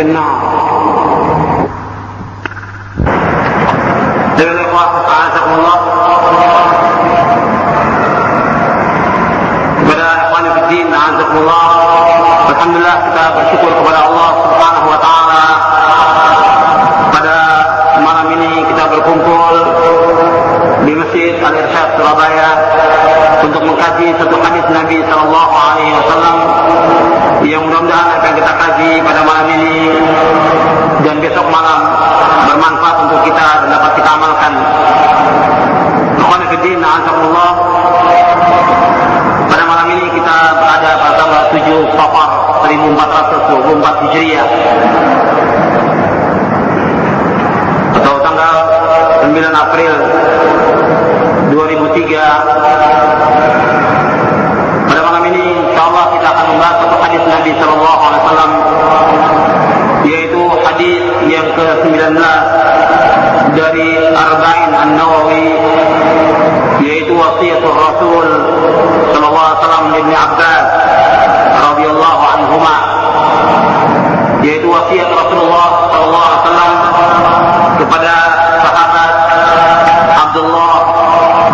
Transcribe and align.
في 0.00 0.06
النار 0.06 0.36
ايها 4.38 4.52
الاخوه 4.52 5.04
اعزكم 5.12 5.52
الله 5.58 5.78
kepada 9.80 10.06
ikhwan 10.24 10.44
fiddin 10.56 10.88
a'azakumullah 10.88 11.66
alhamdulillah 12.48 12.96
kita 13.12 13.24
bersyukur 13.36 13.72
kepada 13.76 13.98
Allah 14.08 14.28
subhanahu 14.40 14.86
wa 14.88 14.98
ta'ala. 15.04 15.42
Pada 17.12 17.36
malam 18.00 18.26
ini 18.40 18.64
kita 18.72 18.84
berkumpul 18.88 19.52
di 20.88 20.92
masjid 20.96 21.36
Al-Irsyad 21.44 21.88
Surabaya 22.00 22.48
untuk 23.44 23.68
mengkaji 23.68 24.16
satu 24.16 24.36
hadis 24.40 24.64
Nabi 24.72 25.04
Shallallahu 25.04 25.52
alaihi 25.52 25.92
wasallam 25.92 26.69
yang 27.60 27.68
mudah-mudahan 27.68 28.08
apa 28.16 28.32
kita 28.32 28.52
kaji 28.56 28.90
pada 29.04 29.20
malam 29.20 29.44
ini 29.52 29.92
dan 31.04 31.20
besok 31.20 31.44
malam 31.52 31.92
bermanfaat 32.48 32.96
untuk 33.04 33.20
kita 33.28 33.48
dan 33.60 33.68
dapat 33.68 34.00
kita 34.00 34.10
amalkan. 34.16 34.52
Ikhwan 36.16 36.40
Fiddin, 36.48 36.80
Alhamdulillah. 36.80 37.52
pada 39.44 39.64
malam 39.68 39.86
ini 39.92 40.08
kita 40.08 40.36
berada 40.56 40.90
pada 41.04 41.12
tanggal 41.20 41.42
7 41.52 42.00
Safar 42.00 42.30
1424 42.64 44.08
Hijriah 44.08 44.48
atau 47.92 48.14
tanggal 48.24 48.54
9 49.28 49.36
April 49.36 49.92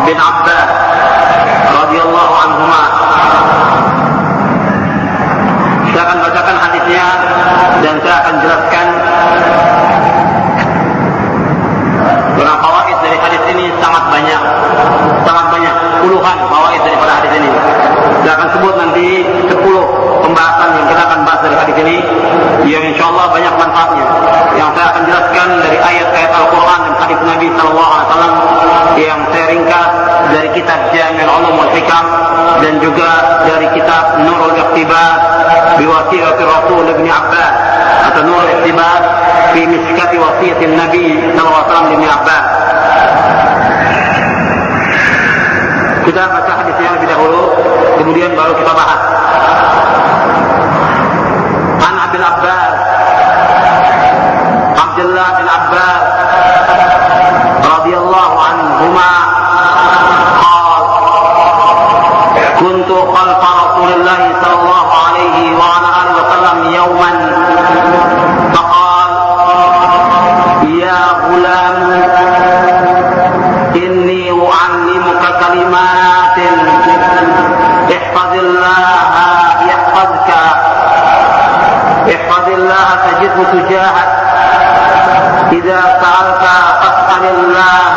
বেদাত 0.07 0.46
القلب 83.43 83.97
إذا 85.53 85.81
سألت 86.03 86.45
فاسأل 86.81 87.25
الله. 87.39 87.97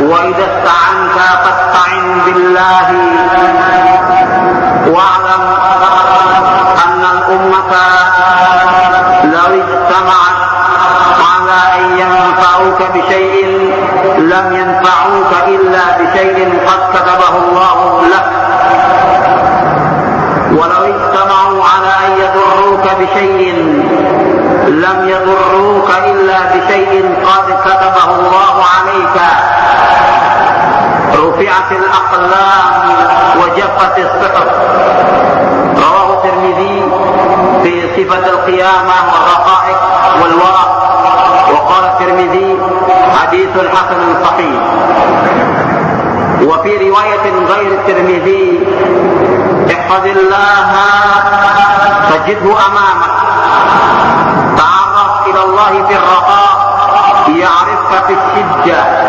وإذا 0.00 0.44
استعنت 0.50 1.18
فاستعن 1.44 2.20
بالله. 2.26 2.88
واعلم 4.86 5.44
أن 6.86 7.02
الأمة 7.12 7.72
لو 9.24 9.46
اجتمعت 9.62 10.40
على 11.32 11.60
أن 11.78 11.98
ينفعوك 11.98 12.80
بشيء 12.94 13.72
لم 14.18 14.46
ينفعوك 14.56 15.32
إلا 15.48 15.84
بشيء 15.98 16.60
قد 16.66 16.80
كتبه 16.96 17.34
الله 17.38 17.81
صفة 38.02 38.26
القيامة 38.26 38.94
والرقائق 39.12 39.80
والورع 40.22 40.66
وقال 41.52 41.84
الترمذي 41.84 42.58
حديث 43.18 43.48
حسن 43.74 44.24
صحيح. 44.24 44.62
وفي 46.42 46.88
رواية 46.88 47.44
غير 47.46 47.72
الترمذي 47.72 48.66
احفظ 49.72 50.06
الله 50.06 50.72
تجده 52.10 52.50
أمامك. 52.66 53.12
تعرف 54.56 55.26
إلى 55.26 55.44
الله 55.44 55.86
في 55.88 55.94
الرخاء 55.94 56.52
يعرفك 57.28 58.06
في 58.06 58.14
الشدة. 58.14 59.01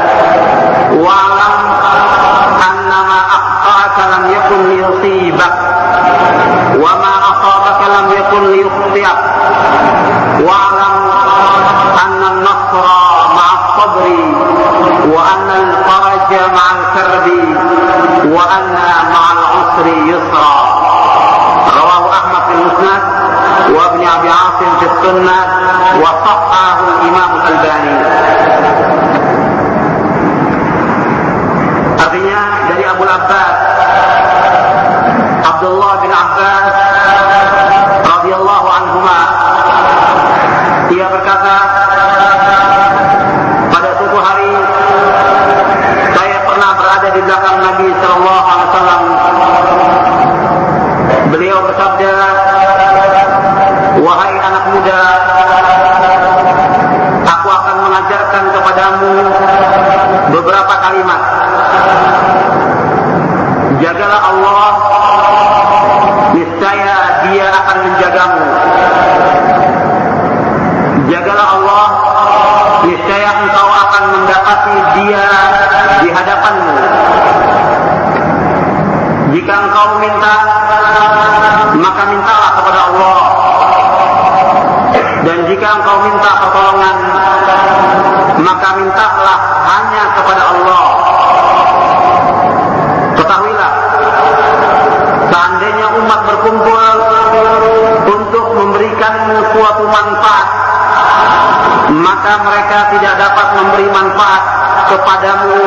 Memberikanmu 99.53 99.61
suatu 99.61 99.85
manfaat, 99.85 100.47
maka 101.93 102.33
mereka 102.41 102.77
tidak 102.97 103.13
dapat 103.21 103.47
memberi 103.61 103.87
manfaat 103.93 104.43
kepadamu 104.89 105.57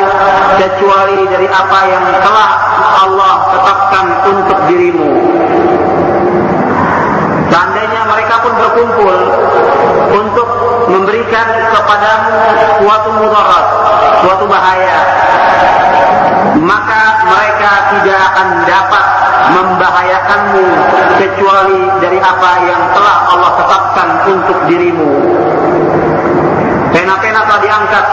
kecuali 0.58 1.18
dari 1.30 1.46
apa 1.46 1.78
yang 1.86 2.04
telah 2.18 2.50
Allah 3.06 3.34
tetapkan 3.54 4.06
untuk 4.34 4.58
dirimu. 4.66 5.10
Seandainya 7.46 8.02
mereka 8.10 8.34
pun 8.42 8.52
berkumpul 8.58 9.16
untuk 10.12 10.48
memberikan 10.90 11.46
kepadamu 11.70 12.34
suatu 12.82 13.10
mudarat, 13.22 13.66
suatu 14.26 14.44
bahaya, 14.50 14.98
maka 16.66 17.22
mereka 17.22 17.70
tidak 17.94 18.18
akan 18.34 18.48
dapat 18.66 19.04
membahayakanmu 19.54 20.66
kecuali 21.22 21.80
dari 22.02 22.18
apa 22.18 22.50
yang 22.66 22.82
telah 22.90 23.16
Allah 23.30 23.52
tetapkan 23.54 24.08
untuk 24.34 24.58
dirimu. 24.66 25.10
Pena-pena 26.90 27.40
telah 27.46 27.60
diangkat 27.62 28.04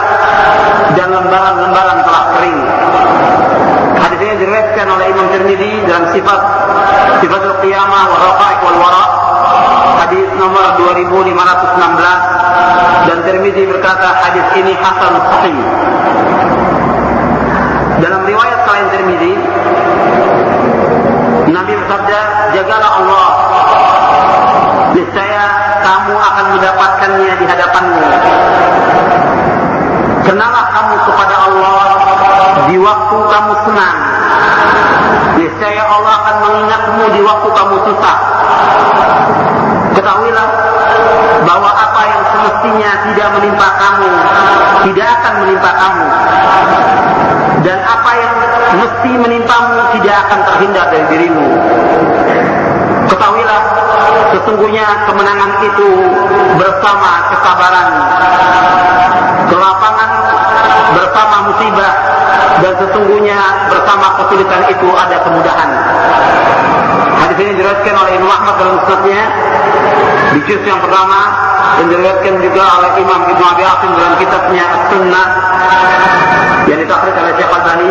dan 0.94 1.08
lembaran-lembaran 1.10 1.98
telah 2.06 2.24
kering. 2.38 2.58
Hadis 3.98 4.18
ini 4.22 4.34
diriwayatkan 4.38 4.86
oleh 4.86 5.06
Imam 5.10 5.26
Tirmidzi 5.34 5.72
dalam 5.88 6.04
sifat 6.14 6.40
sifat 7.24 7.42
al-qiyamah 7.42 8.04
wa 8.06 8.18
raqaiq 8.20 8.58
wal 8.62 8.78
wara 8.78 9.04
hadis 10.04 10.28
nomor 10.36 10.76
2516 10.78 13.08
dan 13.08 13.18
Tirmidzi 13.24 13.64
berkata 13.66 14.08
hadis 14.22 14.46
ini 14.60 14.76
hasan 14.78 15.14
sahih. 15.32 15.58
Riwayat 18.24 18.58
selain 18.64 18.86
Tirmidzi 18.88 19.32
Nabi 21.44 21.72
bersabda, 21.76 22.20
jagalah 22.56 22.92
Allah. 23.04 23.28
Niscaya 24.96 25.44
kamu 25.84 26.14
akan 26.16 26.46
mendapatkannya 26.56 27.34
di 27.36 27.44
hadapanmu. 27.46 28.06
Kenalah 30.24 30.64
kamu 30.72 30.94
kepada 31.04 31.36
Allah 31.36 31.88
di 32.72 32.76
waktu 32.80 33.16
kamu 33.28 33.52
senang. 33.68 33.98
Niscaya 35.36 35.82
Allah 35.84 36.12
akan 36.24 36.36
mengingatmu 36.48 37.04
di 37.12 37.20
waktu 37.22 37.48
kamu 37.52 37.76
susah. 37.92 38.18
Ketahuilah 39.94 40.48
bahwa 41.44 41.70
apa 41.70 42.00
yang 42.08 42.22
semestinya 42.34 42.90
tidak 43.12 43.28
menimpa 43.36 43.68
kamu 43.78 44.10
tidak 44.84 45.08
akan 45.20 45.32
menimpa 45.44 45.70
kamu 45.80 46.06
dan 47.64 47.78
apa 47.80 48.03
mesti 49.14 49.30
menimpamu 49.30 49.78
tidak 49.94 50.16
akan 50.26 50.38
terhindar 50.42 50.86
dari 50.90 51.06
dirimu. 51.06 51.46
Ketahuilah, 53.06 53.62
sesungguhnya 54.34 54.86
kemenangan 55.06 55.50
itu 55.62 55.88
bersama 56.58 57.30
kesabaran, 57.30 57.88
kelapangan 59.46 60.10
bersama 60.98 61.36
musibah, 61.46 61.94
dan 62.58 62.72
sesungguhnya 62.74 63.38
bersama 63.70 64.06
kesulitan 64.18 64.62
itu 64.66 64.88
ada 64.98 65.16
kemudahan. 65.22 65.70
Hadis 67.22 67.38
ini 67.38 67.52
diriwayatkan 67.54 67.94
oleh 67.94 68.12
Imam 68.18 68.34
Ahmad 68.34 68.54
dalam 68.58 68.74
musnadnya 68.82 69.22
di 70.34 70.40
juz 70.50 70.62
yang 70.66 70.82
pertama 70.82 71.43
dan 71.74 71.84
diriwayatkan 71.90 72.34
juga 72.38 72.64
oleh 72.80 72.90
Imam 73.02 73.20
Ibnu 73.28 73.44
Abi 73.44 73.62
Asim 73.66 73.90
dalam 73.96 74.14
kitabnya 74.20 74.64
As-Sunnah 74.64 75.26
yang 76.64 76.78
ditakhrij 76.80 77.12
oleh 77.12 77.32
Syekh 77.36 77.50
Al-Bani 77.50 77.90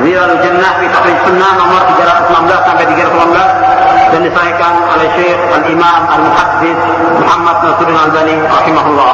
Zilal 0.00 0.34
Jannah 0.40 0.72
fi 0.80 0.86
Takhrij 0.88 1.18
Sunnah 1.28 1.50
nomor 1.60 1.80
316 1.92 2.68
sampai 2.68 2.84
318 2.88 4.12
dan 4.12 4.20
disahihkan 4.24 4.74
oleh 4.88 5.08
Syekh 5.16 5.40
Al-Imam 5.52 6.02
Al-Muhaddis 6.08 6.78
Muhammad 7.20 7.56
Nasiruddin 7.64 7.96
Al-Albani 7.96 8.36
rahimahullah. 8.44 9.12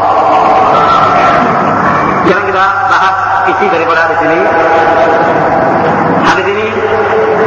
Sekarang 2.27 2.47
kita 2.51 2.65
bahas 2.93 3.17
isi 3.51 3.67
daripada 3.73 3.99
hadis 4.07 4.21
ini. 4.27 4.41
Hadis 6.29 6.47
ini 6.47 6.67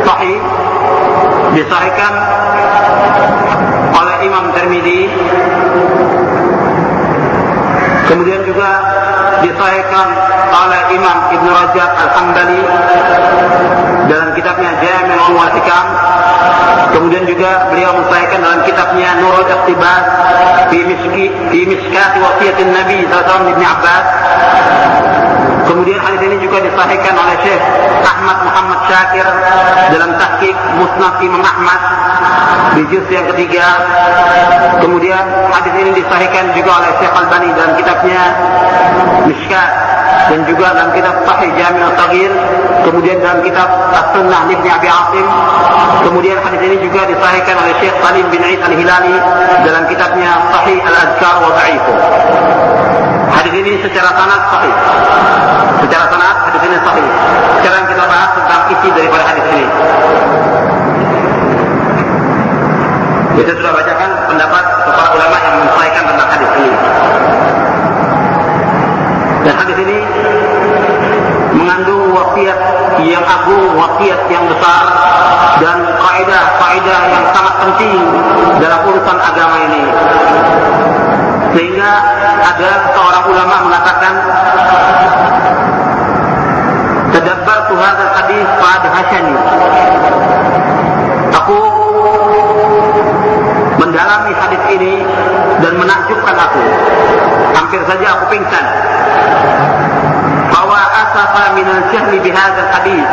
sahih 0.03 0.37
disahihkan 1.53 2.13
oleh 3.91 4.15
Imam 4.25 4.45
Tirmidzi 4.55 4.99
kemudian 8.11 8.40
juga 8.51 8.71
disahihkan 9.39 10.07
oleh 10.51 10.81
Imam 10.91 11.17
Ibn 11.31 11.47
Rajab 11.47 11.91
Al-Hambali 11.95 12.61
dalam 14.11 14.29
kitabnya 14.35 14.71
Jami' 14.83 15.15
al 15.15 15.51
Hikam 15.55 15.85
kemudian 16.91 17.23
juga 17.23 17.71
beliau 17.71 17.95
mensahihkan 17.95 18.43
dalam 18.43 18.61
kitabnya 18.67 19.15
Nurul 19.23 19.47
Iqtibas 19.47 20.03
fi 20.67 20.79
Miski 20.83 21.25
fi 21.47 21.59
Miskat 21.63 22.11
Wasiyatin 22.19 22.75
Nabi 22.75 23.07
sallallahu 23.07 23.41
alaihi 23.47 23.63
Abbas. 23.63 24.05
Kemudian 25.71 25.99
hadis 26.03 26.21
ini 26.27 26.35
juga 26.43 26.59
disahihkan 26.59 27.15
oleh 27.15 27.35
Syekh 27.47 27.63
Ahmad 28.03 28.37
Muhammad 28.43 28.79
Syakir 28.91 29.27
dalam 29.95 30.11
tahqiq 30.19 30.57
Musnad 30.75 31.15
Imam 31.23 31.39
Ahmad 31.39 31.79
di 32.75 32.83
juz 32.87 33.05
yang 33.11 33.25
ketiga 33.35 33.65
kemudian 34.79 35.23
hadis 35.51 35.73
ini 35.75 35.91
disahihkan 35.97 36.53
juga 36.55 36.71
oleh 36.81 36.91
Syekh 37.01 37.13
Al-Bani 37.13 37.49
dalam 37.57 37.73
kitabnya 37.75 38.21
Mishkat 39.27 39.69
dan 40.31 40.39
juga 40.47 40.71
dalam 40.71 40.91
kitab 40.95 41.15
Sahih 41.27 41.51
Jami' 41.57 41.83
Al-Saghir 41.83 42.31
kemudian 42.87 43.17
dalam 43.19 43.39
kitab 43.43 43.67
As-Sunnah 43.91 44.47
Ibn 44.47 44.65
Abi 44.65 44.89
Asim. 44.89 45.27
Kemudian 46.01 46.37
hadis 46.41 46.61
ini 46.65 46.77
juga 46.81 47.05
disahihkan 47.05 47.55
oleh 47.61 47.73
Syekh 47.77 47.95
Salim 48.01 48.25
bin 48.33 48.41
Aid 48.41 48.61
Al-Hilali 48.63 49.15
dalam 49.67 49.83
kitabnya 49.85 50.31
Sahih 50.49 50.79
Al-Azkar 50.81 51.35
wa 51.43 51.51
Da'ifu 51.53 51.93
hadis 53.31 53.53
ini 53.57 53.73
secara 53.81 54.09
sanad 54.13 54.41
sahih. 54.53 54.75
Secara 55.81 56.05
sanad 56.13 56.35
hadis 56.45 56.61
ini 56.61 56.77
sahih. 56.77 57.07
Sekarang 57.57 57.83
kita 57.89 58.03
bahas 58.05 58.31
tentang 58.37 58.61
isi 58.69 58.89
daripada 58.93 59.23
hadis 59.33 59.45
ini 59.49 59.65
kita 63.37 63.51
sudah 63.55 63.71
bacakan 63.71 64.09
pendapat 64.27 64.63
para 64.91 65.09
ulama 65.15 65.37
yang 65.39 65.55
mensahihkan 65.63 66.03
tentang 66.07 66.29
hadis 66.31 66.51
ini 66.59 66.73
dan 69.41 69.53
hadis 69.57 69.77
ini 69.81 69.99
mengandung 71.51 72.13
wasiat 72.13 72.59
yang 73.01 73.25
agung, 73.25 73.73
wasiat 73.75 74.21
yang 74.29 74.45
besar 74.45 74.83
dan 75.57 75.77
kaidah-kaidah 75.97 77.01
yang 77.09 77.25
sangat 77.33 77.55
penting 77.61 77.99
dalam 78.61 78.79
urusan 78.85 79.17
agama 79.17 79.57
ini. 79.65 79.83
Sehingga 81.51 81.91
ada 82.39 82.71
seorang 82.95 83.25
ulama 83.27 83.55
mengatakan 83.67 84.13
Tadabbartu 87.11 87.75
hadzal 87.75 88.11
hadis 88.15 88.47
fadhashani. 88.55 89.35
Aku 89.35 90.40
menakjubkan 96.21 96.37
aku. 96.37 96.61
Hampir 97.57 97.81
saja 97.89 98.05
aku 98.17 98.25
pingsan. 98.29 98.65
Bahwa 100.53 100.77
asafa 100.77 101.43
min 101.57 101.65
al-jahli 101.65 102.17
bihadzal 102.21 102.69
hadis 102.69 103.07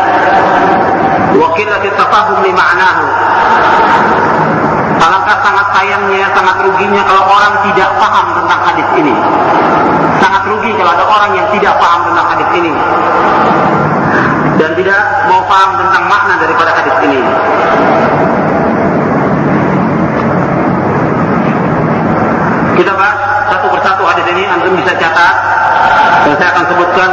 wa 1.39 1.49
qillati 1.57 1.89
tafahum 1.97 2.39
li 2.45 2.53
ma'nahu. 2.53 3.05
Alangkah 4.99 5.39
sangat 5.41 5.67
sayangnya, 5.73 6.27
sangat 6.35 6.57
ruginya 6.67 7.03
kalau 7.07 7.23
orang 7.25 7.55
tidak 7.71 7.91
paham 7.97 8.27
tentang 8.35 8.61
hadis 8.67 8.89
ini. 8.99 9.15
Sangat 10.19 10.43
rugi 10.51 10.71
kalau 10.75 10.91
ada 10.93 11.05
orang 11.07 11.33
yang 11.39 11.49
tidak 11.55 11.75
paham 11.79 12.01
tentang 12.13 12.27
hadis 12.37 12.49
ini. 12.59 12.73
Dan 14.59 14.71
tidak 14.75 15.01
mau 15.31 15.41
paham 15.47 15.71
tentang 15.79 16.05
makna 16.11 16.35
daripada 16.43 16.71
hadis 16.75 16.97
ini. 17.07 17.21
Kita 22.79 22.95
bahas 22.95 23.19
satu 23.51 23.67
persatu 23.75 24.07
hadis 24.07 24.23
ini, 24.31 24.47
antum 24.47 24.71
bisa 24.79 24.95
catat 24.95 25.35
dan 26.23 26.35
saya 26.39 26.49
akan 26.55 26.65
sebutkan 26.71 27.11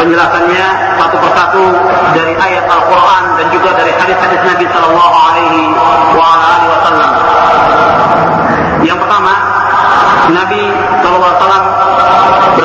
penjelasannya 0.00 0.64
satu 0.96 1.16
persatu 1.20 1.64
dari 2.16 2.32
ayat 2.32 2.64
Al-Quran 2.64 3.22
dan 3.36 3.46
juga 3.52 3.76
dari 3.76 3.92
hadis-hadis 3.92 4.40
Nabi 4.48 4.64
Sallallahu 4.64 5.14
Alaihi 5.28 5.62
Wasallam. 6.16 7.12
Yang 8.80 8.98
pertama, 9.04 9.34
Nabi 10.32 10.62
Sallallahu 11.04 11.28
Alaihi 11.28 11.40
Wasallam 11.44 11.64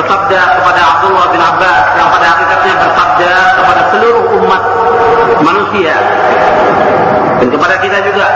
bersabda 0.00 0.40
kepada 0.56 0.80
Abdullah 0.96 1.26
bin 1.28 1.42
Abbas 1.44 1.82
yang 2.00 2.08
pada 2.08 2.24
hakikatnya 2.24 2.74
bersabda 2.88 3.32
kepada 3.60 3.82
seluruh 3.92 4.24
umat 4.40 4.62
manusia 5.44 5.92
dan 7.36 7.48
kepada 7.52 7.74
kita 7.84 7.98
juga 8.00 8.26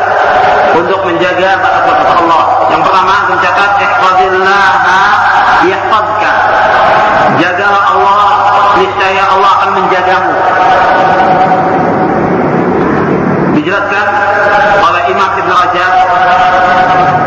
untuk 0.74 1.00
menjaga 1.06 1.56
batas-batas 1.62 2.10
Allah. 2.20 2.42
Yang 2.68 2.82
pertama 2.84 3.14
mencatat 3.30 3.70
Jagalah 7.34 7.84
Allah, 7.92 8.30
niscaya 8.78 9.24
Allah 9.26 9.50
akan 9.58 9.70
menjagamu. 9.74 10.34
Dijelaskan 13.58 14.06
oleh 14.78 15.02
Imam 15.10 15.30
Ibn 15.34 15.50
Rajab 15.50 15.92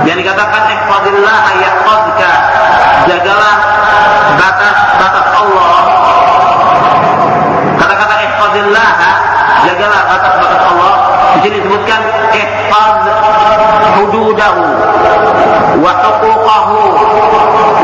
yang 0.08 0.18
dikatakan 0.22 0.62
ihfazillah 0.72 1.44
yahfazka. 1.60 2.34
Jagalah 3.08 3.56
batas-batas 4.40 5.28
Allah. 5.36 5.76
Kata-kata 7.78 8.16
ihfazillah 8.32 8.90
jagalah 9.68 10.02
batas-batas 10.08 10.62
Allah. 10.72 10.94
Di 11.36 11.40
sini 11.44 11.56
disebutkan 11.62 12.02
ihfaz 12.32 13.00
hududahu 14.00 14.66
wa 15.78 15.92
huquqahu 15.94 16.80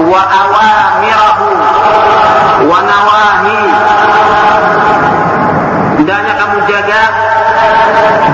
wa 0.07 0.21
awamirahu 0.23 1.47
wa 2.67 2.79
nawahi. 2.83 3.61
Hendaknya 5.99 6.33
kamu 6.35 6.57
jaga 6.67 7.01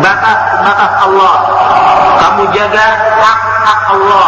batas-batas 0.02 0.94
Allah. 1.06 1.36
Kamu 2.20 2.44
jaga 2.56 2.86
hak-hak 3.20 3.82
Allah. 3.94 4.28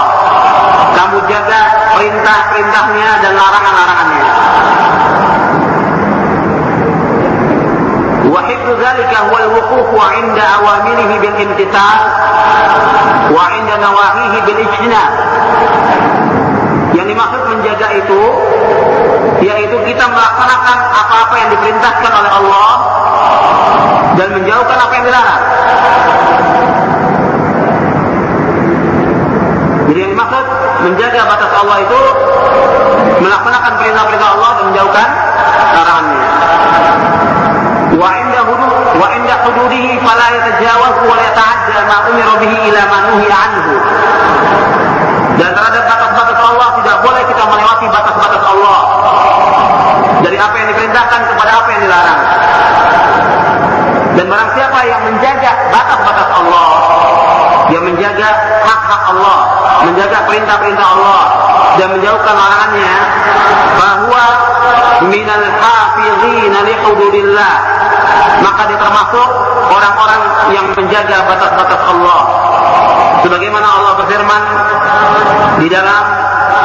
Kamu 0.91 1.17
jaga 1.25 1.59
perintah-perintahnya 2.20 3.10
dan 3.24 3.32
larangan-larangannya. 3.32 4.24
وحفظ 8.26 8.68
ذلك 8.84 9.12
هو 9.16 9.34
الوقوف 9.38 9.90
عند 10.12 10.38
أوامره 10.38 11.10
بالامتثال 11.22 12.00
وعند 13.32 13.70
نواهيه 13.80 14.34
بالاجتناب 14.46 15.10
yang 16.96 17.06
dimaksud 17.06 17.42
menjaga 17.48 17.88
itu 17.92 18.22
yaitu 19.44 19.76
kita 19.84 20.04
melaksanakan 20.08 20.78
apa-apa 20.96 21.34
yang 21.38 21.48
diperintahkan 21.52 22.12
oleh 22.12 22.32
Allah 22.34 22.72
dan 24.16 24.28
menjauhkan 24.32 24.78
apa 24.80 24.92
yang 24.96 25.04
dilarang. 25.04 25.42
Jadi 29.86 29.98
yang 30.02 30.12
dimaksud 30.18 30.44
menjaga 30.81 31.21
batas 31.29 31.51
Allah 31.53 31.77
itu 31.85 32.01
melaksanakan 33.21 33.71
perintah-perintah 33.77 34.29
Allah 34.37 34.49
dan 34.57 34.65
menjauhkan 34.73 35.07
larangannya. 35.77 36.21
Wa 37.91 38.09
inda 38.17 38.39
hudud 38.47 38.71
wa 38.97 39.07
inda 39.13 39.35
hududihi 39.45 40.01
fala 40.01 40.25
yatajawaz 40.33 40.95
wa 41.05 41.13
la 41.13 41.23
yata'adda 41.29 41.79
ma 41.85 41.97
umira 42.09 42.33
bihi 42.41 42.57
ila 42.73 42.81
ma 42.89 42.97
nuhiya 43.09 43.37
anhu. 43.37 43.73
Dan 45.37 45.49
terhadap 45.53 45.83
batas-batas 45.85 46.39
Allah 46.41 46.69
tidak 46.81 46.97
boleh 47.01 47.23
kita 47.29 47.43
melewati 47.45 47.85
batas-batas 47.89 48.43
Allah. 48.45 48.79
Dari 50.21 50.37
apa 50.37 50.55
yang 50.57 50.67
diperintahkan 50.69 51.19
kepada 51.33 51.51
apa 51.61 51.67
yang 51.73 51.81
dilarang. 51.81 52.21
Dan 54.11 54.25
barang 54.27 54.49
siapa 54.53 54.79
yang 54.85 55.01
menjaga 55.07 55.51
batas-batas 55.71 56.29
Allah, 56.29 56.67
dia 57.71 57.79
menjaga 57.79 58.29
hak-hak 58.67 59.01
Allah, 59.17 59.39
menjaga 59.87 60.25
perintah-perintah 60.29 60.85
Allah 60.85 61.23
dan 61.79 61.87
menjauhkan 61.97 62.35
larangannya, 62.35 62.93
bahwa 63.79 64.25
minal 65.09 65.45
hafizina 65.57 66.59
li 66.65 66.75
hududillah. 66.85 67.53
Maka 68.41 68.61
dia 68.69 68.77
termasuk 68.77 69.27
orang-orang 69.69 70.21
yang 70.53 70.65
menjaga 70.73 71.17
batas-batas 71.25 71.81
Allah. 71.89 72.21
Sebagaimana 73.21 73.67
Allah 73.69 73.91
berfirman 74.01 74.43
di 75.61 75.67
dalam 75.69 76.03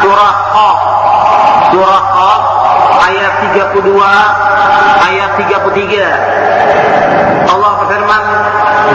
surah 0.00 0.36
Qaf, 0.56 0.78
surah 1.72 2.04
Qaf 2.16 2.42
ayat 3.12 3.32
32, 3.52 3.92
ayat 5.04 5.30
33. 5.36 6.08
Allah 7.46 7.72
berfirman, 7.84 8.22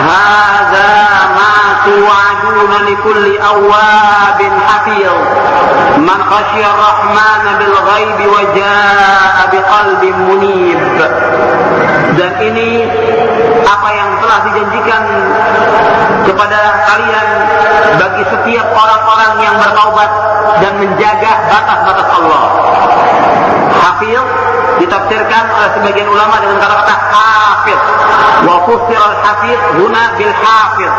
"Hadza 0.09 0.91
awabin 3.41 4.53
hafiz." 4.67 5.15
Man 6.01 6.19
khashiya 6.23 6.67
ar-Rahman 6.71 7.43
bil 7.59 7.75
ghaib 7.75 8.19
wa 8.31 8.41
jaa'a 8.55 9.43
biqalbin 9.51 10.17
munib. 10.29 10.79
Dan 12.17 12.31
ini 12.43 12.85
apa 13.63 13.89
yang 13.95 14.09
telah 14.19 14.39
dijanjikan 14.49 15.03
kepada 16.27 16.59
kalian 16.91 17.27
bagi 17.97 18.23
setiap 18.27 18.67
orang-orang 18.71 19.31
yang 19.43 19.55
bertaubat 19.59 20.11
dan 20.59 20.73
menjaga 20.79 21.31
batas-batas 21.49 22.07
Allah. 22.19 22.43
Hafiz 23.81 24.23
ditafsirkan 24.81 25.43
oleh 25.53 25.69
sebagian 25.77 26.07
ulama 26.09 26.41
dengan 26.41 26.57
kata-kata 26.59 26.95
hafiz. 27.13 27.79
Wa 28.45 28.55
fusir 28.65 28.99
al-hafiz 28.99 29.59
huna 29.77 30.03
bil 30.17 30.33
hafiz. 30.33 30.93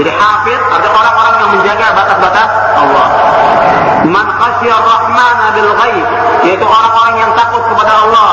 Jadi 0.00 0.10
hafiz 0.10 0.60
ada 0.72 0.88
orang-orang 0.88 1.34
yang 1.40 1.50
menjaga 1.58 1.86
batas-batas 1.94 2.48
Allah. 2.80 3.08
Man 4.02 4.26
rahman 4.62 5.38
bil 5.54 5.70
ghaib 5.74 6.06
yaitu 6.42 6.64
orang-orang 6.66 7.14
yang 7.22 7.30
takut 7.34 7.62
kepada 7.70 7.92
Allah 8.06 8.30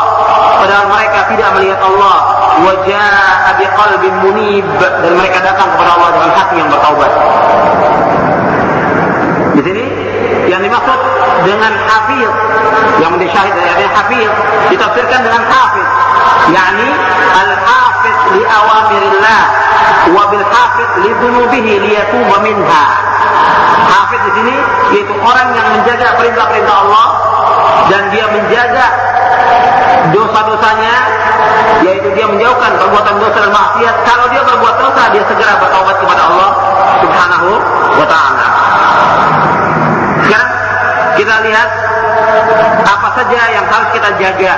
padahal 0.61 0.85
mereka 0.89 1.19
tidak 1.29 1.49
melihat 1.57 1.79
Allah 1.81 2.17
wajah 2.65 3.53
bi 3.57 3.65
qalbin 3.65 4.15
munib 4.25 4.65
dan 4.79 5.13
mereka 5.17 5.41
datang 5.41 5.69
kepada 5.73 5.89
Allah 5.97 6.09
dengan 6.17 6.31
hati 6.33 6.55
yang 6.57 6.69
bertaubat. 6.69 7.11
Di 9.57 9.61
sini 9.65 9.83
yang 10.49 10.61
dimaksud 10.65 10.99
dengan 11.45 11.73
hafiz 11.85 12.31
yang 12.99 13.09
menjadi 13.15 13.31
syahid 13.31 13.53
dari 13.55 13.87
hafiz 13.87 14.31
ditafsirkan 14.73 15.19
dengan 15.23 15.41
hafiz 15.47 15.87
yakni 16.51 16.89
al 17.33 17.51
li 18.36 18.43
awamirillah 18.45 19.41
wa 20.13 20.24
bil 20.29 20.45
hafiz 20.45 20.89
li 21.05 21.12
dhunubihi 21.17 21.74
liyatuba 21.81 22.38
minha. 22.45 22.83
Hafiz 23.89 24.21
di 24.29 24.31
sini 24.38 24.55
yaitu 24.93 25.13
orang 25.17 25.50
yang 25.57 25.67
menjaga 25.74 26.17
perintah-perintah 26.17 26.75
Allah 26.86 27.07
dan 27.89 28.01
dia 28.13 28.25
menjaga 28.29 28.86
dosa-dosanya 30.13 30.95
yaitu 31.86 32.09
dia 32.13 32.25
menjauhkan 32.29 32.71
perbuatan 32.77 33.15
dosa 33.17 33.38
dan 33.50 33.51
maksiat. 33.53 33.95
Kalau 34.05 34.25
dia 34.29 34.41
berbuat 34.45 34.75
dosa 34.77 35.01
dia 35.09 35.24
segera 35.25 35.53
bertaubat 35.57 35.95
kepada 35.98 36.21
Allah 36.29 36.50
Subhanahu 37.01 37.50
wa 37.98 38.05
taala. 38.05 38.48
Sekarang 40.27 40.51
kita 41.17 41.36
lihat 41.50 41.69
apa 42.86 43.09
saja 43.17 43.41
yang 43.51 43.65
harus 43.65 43.89
kita 43.95 44.09
jaga 44.21 44.53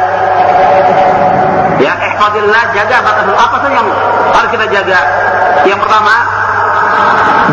ya 1.80 1.94
ihfadillah 1.96 2.64
jaga 2.76 2.98
batas 3.00 3.26
apa 3.32 3.56
saja 3.64 3.76
yang 3.80 3.88
harus 4.34 4.50
kita 4.52 4.66
jaga? 4.68 5.00
Yang 5.64 5.80
pertama 5.80 6.16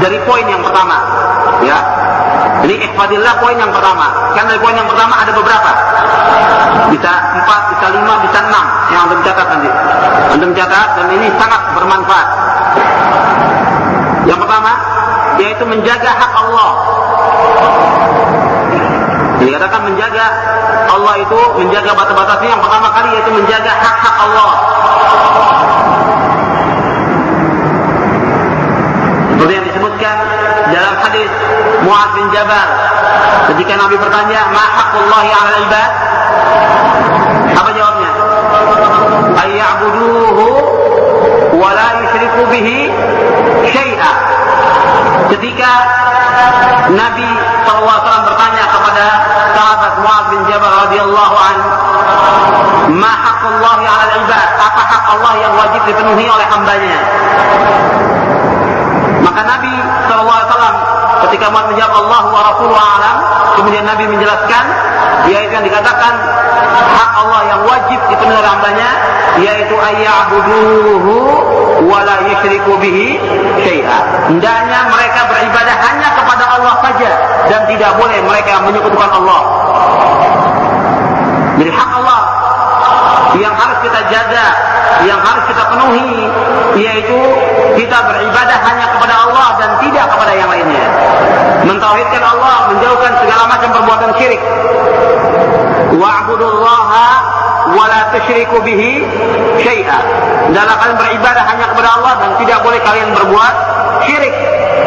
dari 0.02 0.18
poin 0.24 0.46
yang 0.48 0.62
pertama. 0.64 0.96
Ya. 1.62 1.78
Ini 2.58 2.74
ihfadillah 2.90 3.38
poin 3.38 3.54
yang 3.54 3.70
pertama. 3.70 4.34
Kan 4.34 4.50
dari 4.50 4.58
poin 4.58 4.74
yang 4.74 4.88
pertama 4.88 5.14
ada 5.22 5.30
beberapa. 5.30 5.70
Bisa 6.90 7.12
empat 7.38 7.60
bisa 7.76 7.86
lima 7.94 8.14
bisa 8.24 8.38
enam 8.42 8.64
yang 8.90 9.00
anda 9.06 9.22
catat 9.22 9.46
nanti. 9.46 9.70
Anda 10.34 10.46
catat 10.56 10.88
dan 10.98 11.06
ini 11.14 11.28
sangat 11.38 11.62
bermanfaat. 11.78 12.28
Yang 14.26 14.38
pertama 14.42 14.72
yaitu 15.38 15.64
menjaga 15.70 16.10
hak 16.10 16.32
Allah 16.34 16.70
Dikatakan 19.58 19.90
menjaga 19.90 20.26
Allah 20.86 21.18
itu 21.18 21.34
menjaga 21.58 21.90
batas-batasnya 21.90 22.46
yang 22.46 22.62
pertama 22.62 22.94
kali 22.94 23.10
yaitu 23.10 23.26
menjaga 23.34 23.74
hak-hak 23.74 24.16
Allah. 24.22 24.52
Seperti 29.34 29.52
yang 29.58 29.66
disebutkan 29.66 30.16
dalam 30.70 30.94
hadis 31.02 31.30
Muaz 31.82 32.10
bin 32.14 32.30
Jabal 32.30 32.68
ketika 33.50 33.82
Nabi 33.82 33.98
bertanya, 33.98 34.46
"Ma 34.54 34.62
haqqullahi 34.78 35.28
'ala 35.34 35.50
al-ibad?" 35.50 35.90
Apa 37.58 37.70
jawabnya? 37.74 38.10
Ayya'buduhu 39.42 40.46
wa 41.58 41.70
la 41.74 41.88
yusyriku 41.98 42.46
bihi 42.46 42.94
syai'a. 43.74 44.12
Ketika 45.34 45.70
Nabi 46.94 47.28
SAW 47.68 48.24
bertanya 48.24 48.64
kepada 48.72 48.87
sahabat 49.54 49.92
Muaz 50.02 50.24
bin 50.32 50.40
Jabal 50.48 50.72
radhiyallahu 50.88 51.34
an, 51.36 51.56
"Ma 52.98 53.12
haqqullahi 53.12 53.84
'ala 53.84 54.04
al-ibad?" 54.12 54.48
Apa 54.58 54.82
hak 54.82 55.04
Allah 55.18 55.32
yang 55.40 55.52
wajib 55.56 55.82
dipenuhi 55.88 56.24
oleh 56.28 56.46
hambanya? 56.48 56.98
Maka 59.24 59.40
Nabi 59.44 59.72
SAW 60.08 60.74
ketika 61.28 61.46
Muaz 61.52 61.66
menjawab 61.72 61.94
Allah 62.06 62.22
wa 62.30 62.40
Rasuluhu 62.54 62.78
alam, 62.78 63.16
kemudian 63.58 63.84
Nabi 63.84 64.04
menjelaskan 64.06 64.64
yaitu 65.28 65.52
yang 65.52 65.66
dikatakan 65.66 66.12
hak 66.94 67.10
Allah 67.20 67.40
yang 67.50 67.60
wajib 67.66 68.00
dipenuhi 68.08 68.38
oleh 68.38 68.50
hambanya 68.50 68.88
yaitu 69.42 69.74
ayya'buduhu 69.74 71.16
wa 71.84 72.00
la 72.02 72.16
yusyriku 72.26 72.74
bihi 72.82 73.18
syai'a. 73.62 73.98
Hendaknya 74.32 74.80
mereka 74.90 75.20
beribadah 75.30 75.76
hanya 75.78 76.08
kepada 76.18 76.44
Allah 76.58 76.74
saja 76.82 77.10
dan 77.46 77.60
tidak 77.70 77.92
boleh 77.98 78.18
mereka 78.26 78.62
menyekutukan 78.66 79.10
Allah. 79.22 79.40
Jadi 81.58 81.70
hak 81.74 81.90
Allah 82.02 82.20
yang 83.38 83.54
harus 83.54 83.78
kita 83.82 84.00
jaga, 84.10 84.46
yang 85.06 85.20
harus 85.20 85.44
kita 85.46 85.62
penuhi, 85.70 86.26
yaitu 86.78 87.18
kita 87.78 87.98
beribadah 88.08 88.58
hanya 88.66 88.86
kepada 88.96 89.14
Allah 89.28 89.48
dan 89.58 89.70
tidak 89.82 90.06
kepada 90.10 90.32
yang 90.34 90.48
lainnya. 90.50 90.86
Mentauhidkan 91.66 92.22
Allah, 92.22 92.72
menjauhkan 92.72 93.12
segala 93.22 93.44
macam 93.46 93.68
perbuatan 93.74 94.10
syirik. 94.16 94.42
Wa'budullaha 95.98 97.06
wa 97.74 97.84
la 97.88 98.00
tusyriku 98.14 98.58
bihi 98.64 99.04
syai'a. 99.60 99.98
Dalam 100.52 100.74
kalian 100.80 100.96
beribadah 100.96 101.44
hanya 101.44 101.66
kepada 101.72 101.88
Allah 102.00 102.12
dan 102.22 102.30
tidak 102.40 102.58
boleh 102.64 102.80
kalian 102.80 103.12
berbuat 103.12 103.54
syirik. 104.08 104.34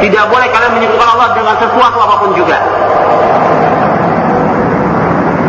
Tidak 0.01 0.25
boleh 0.33 0.47
kalian 0.49 0.71
menyekutukan 0.81 1.09
Allah 1.13 1.29
dengan 1.37 1.55
sesuatu 1.61 1.97
apa 2.01 2.15
pun 2.25 2.29
juga. 2.33 2.57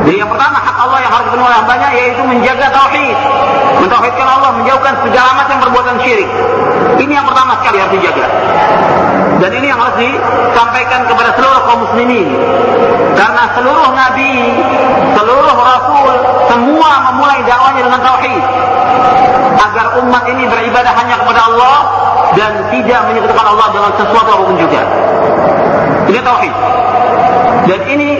Jadi 0.03 0.19
yang 0.19 0.29
pertama 0.29 0.59
hak 0.59 0.77
Allah 0.83 0.99
yang 0.99 1.13
harus 1.15 1.25
dipenuhi 1.31 1.47
oleh 1.47 1.59
hambanya 1.63 1.89
yaitu 1.95 2.23
menjaga 2.27 2.67
tauhid. 2.75 3.17
Mentauhidkan 3.81 4.27
Allah, 4.29 4.51
menjauhkan 4.59 4.95
segala 5.07 5.31
macam 5.39 5.57
perbuatan 5.63 5.97
syirik. 6.05 6.29
Ini 7.01 7.13
yang 7.23 7.27
pertama 7.27 7.57
sekali 7.63 7.77
harus 7.81 7.93
dijaga. 7.97 8.27
Dan 9.43 9.51
ini 9.59 9.75
yang 9.75 9.81
harus 9.83 9.99
disampaikan 9.99 11.03
kepada 11.11 11.35
seluruh 11.35 11.61
kaum 11.67 11.83
muslimin. 11.83 12.31
Karena 13.19 13.51
seluruh 13.59 13.91
nabi, 13.91 14.55
seluruh 15.19 15.57
rasul, 15.59 16.15
semua 16.47 16.91
memulai 17.11 17.43
dakwanya 17.43 17.83
dengan 17.91 18.01
tauhid. 18.07 18.43
Agar 19.59 19.87
umat 19.99 20.25
ini 20.31 20.47
beribadah 20.47 20.95
hanya 20.95 21.19
kepada 21.27 21.41
Allah 21.51 21.77
dan 22.39 22.53
tidak 22.71 23.01
menyekutukan 23.11 23.47
Allah 23.51 23.67
dengan 23.75 23.91
sesuatu 23.99 24.31
apa 24.31 24.43
pun 24.47 24.57
juga. 24.63 24.83
Ini 26.07 26.21
tauhid. 26.23 26.55
Dan 27.63 27.81
ini 27.91 28.11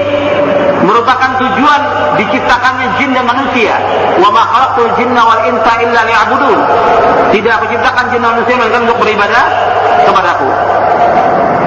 merupakan 0.83 1.39
tujuan 1.39 1.81
diciptakannya 2.19 2.99
jin 2.99 3.15
dan 3.15 3.25
manusia. 3.31 3.79
Wa 4.19 4.31
ma 4.35 4.43
khalaqtul 4.43 4.91
jinna 4.99 5.23
wal 5.23 5.43
insa 5.47 5.73
illa 5.87 6.01
liya'budun. 6.03 6.59
Tidak 7.31 7.53
aku 7.63 7.67
ciptakan 7.71 8.05
jin 8.11 8.21
dan 8.27 8.31
manusia 8.35 8.55
melainkan 8.59 8.91
untuk 8.91 8.99
beribadah 9.03 9.72
kepadaku. 10.07 10.49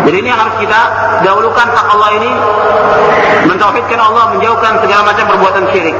Jadi 0.05 0.15
ini 0.21 0.29
yang 0.29 0.37
harus 0.37 0.55
kita 0.61 0.81
dahulukan 1.25 1.65
hak 1.65 1.87
Allah 1.97 2.09
ini 2.13 2.31
mentauhidkan 3.49 3.97
Allah, 3.97 4.37
menjauhkan 4.37 4.77
segala 4.85 5.01
macam 5.01 5.25
perbuatan 5.33 5.63
syirik. 5.73 5.97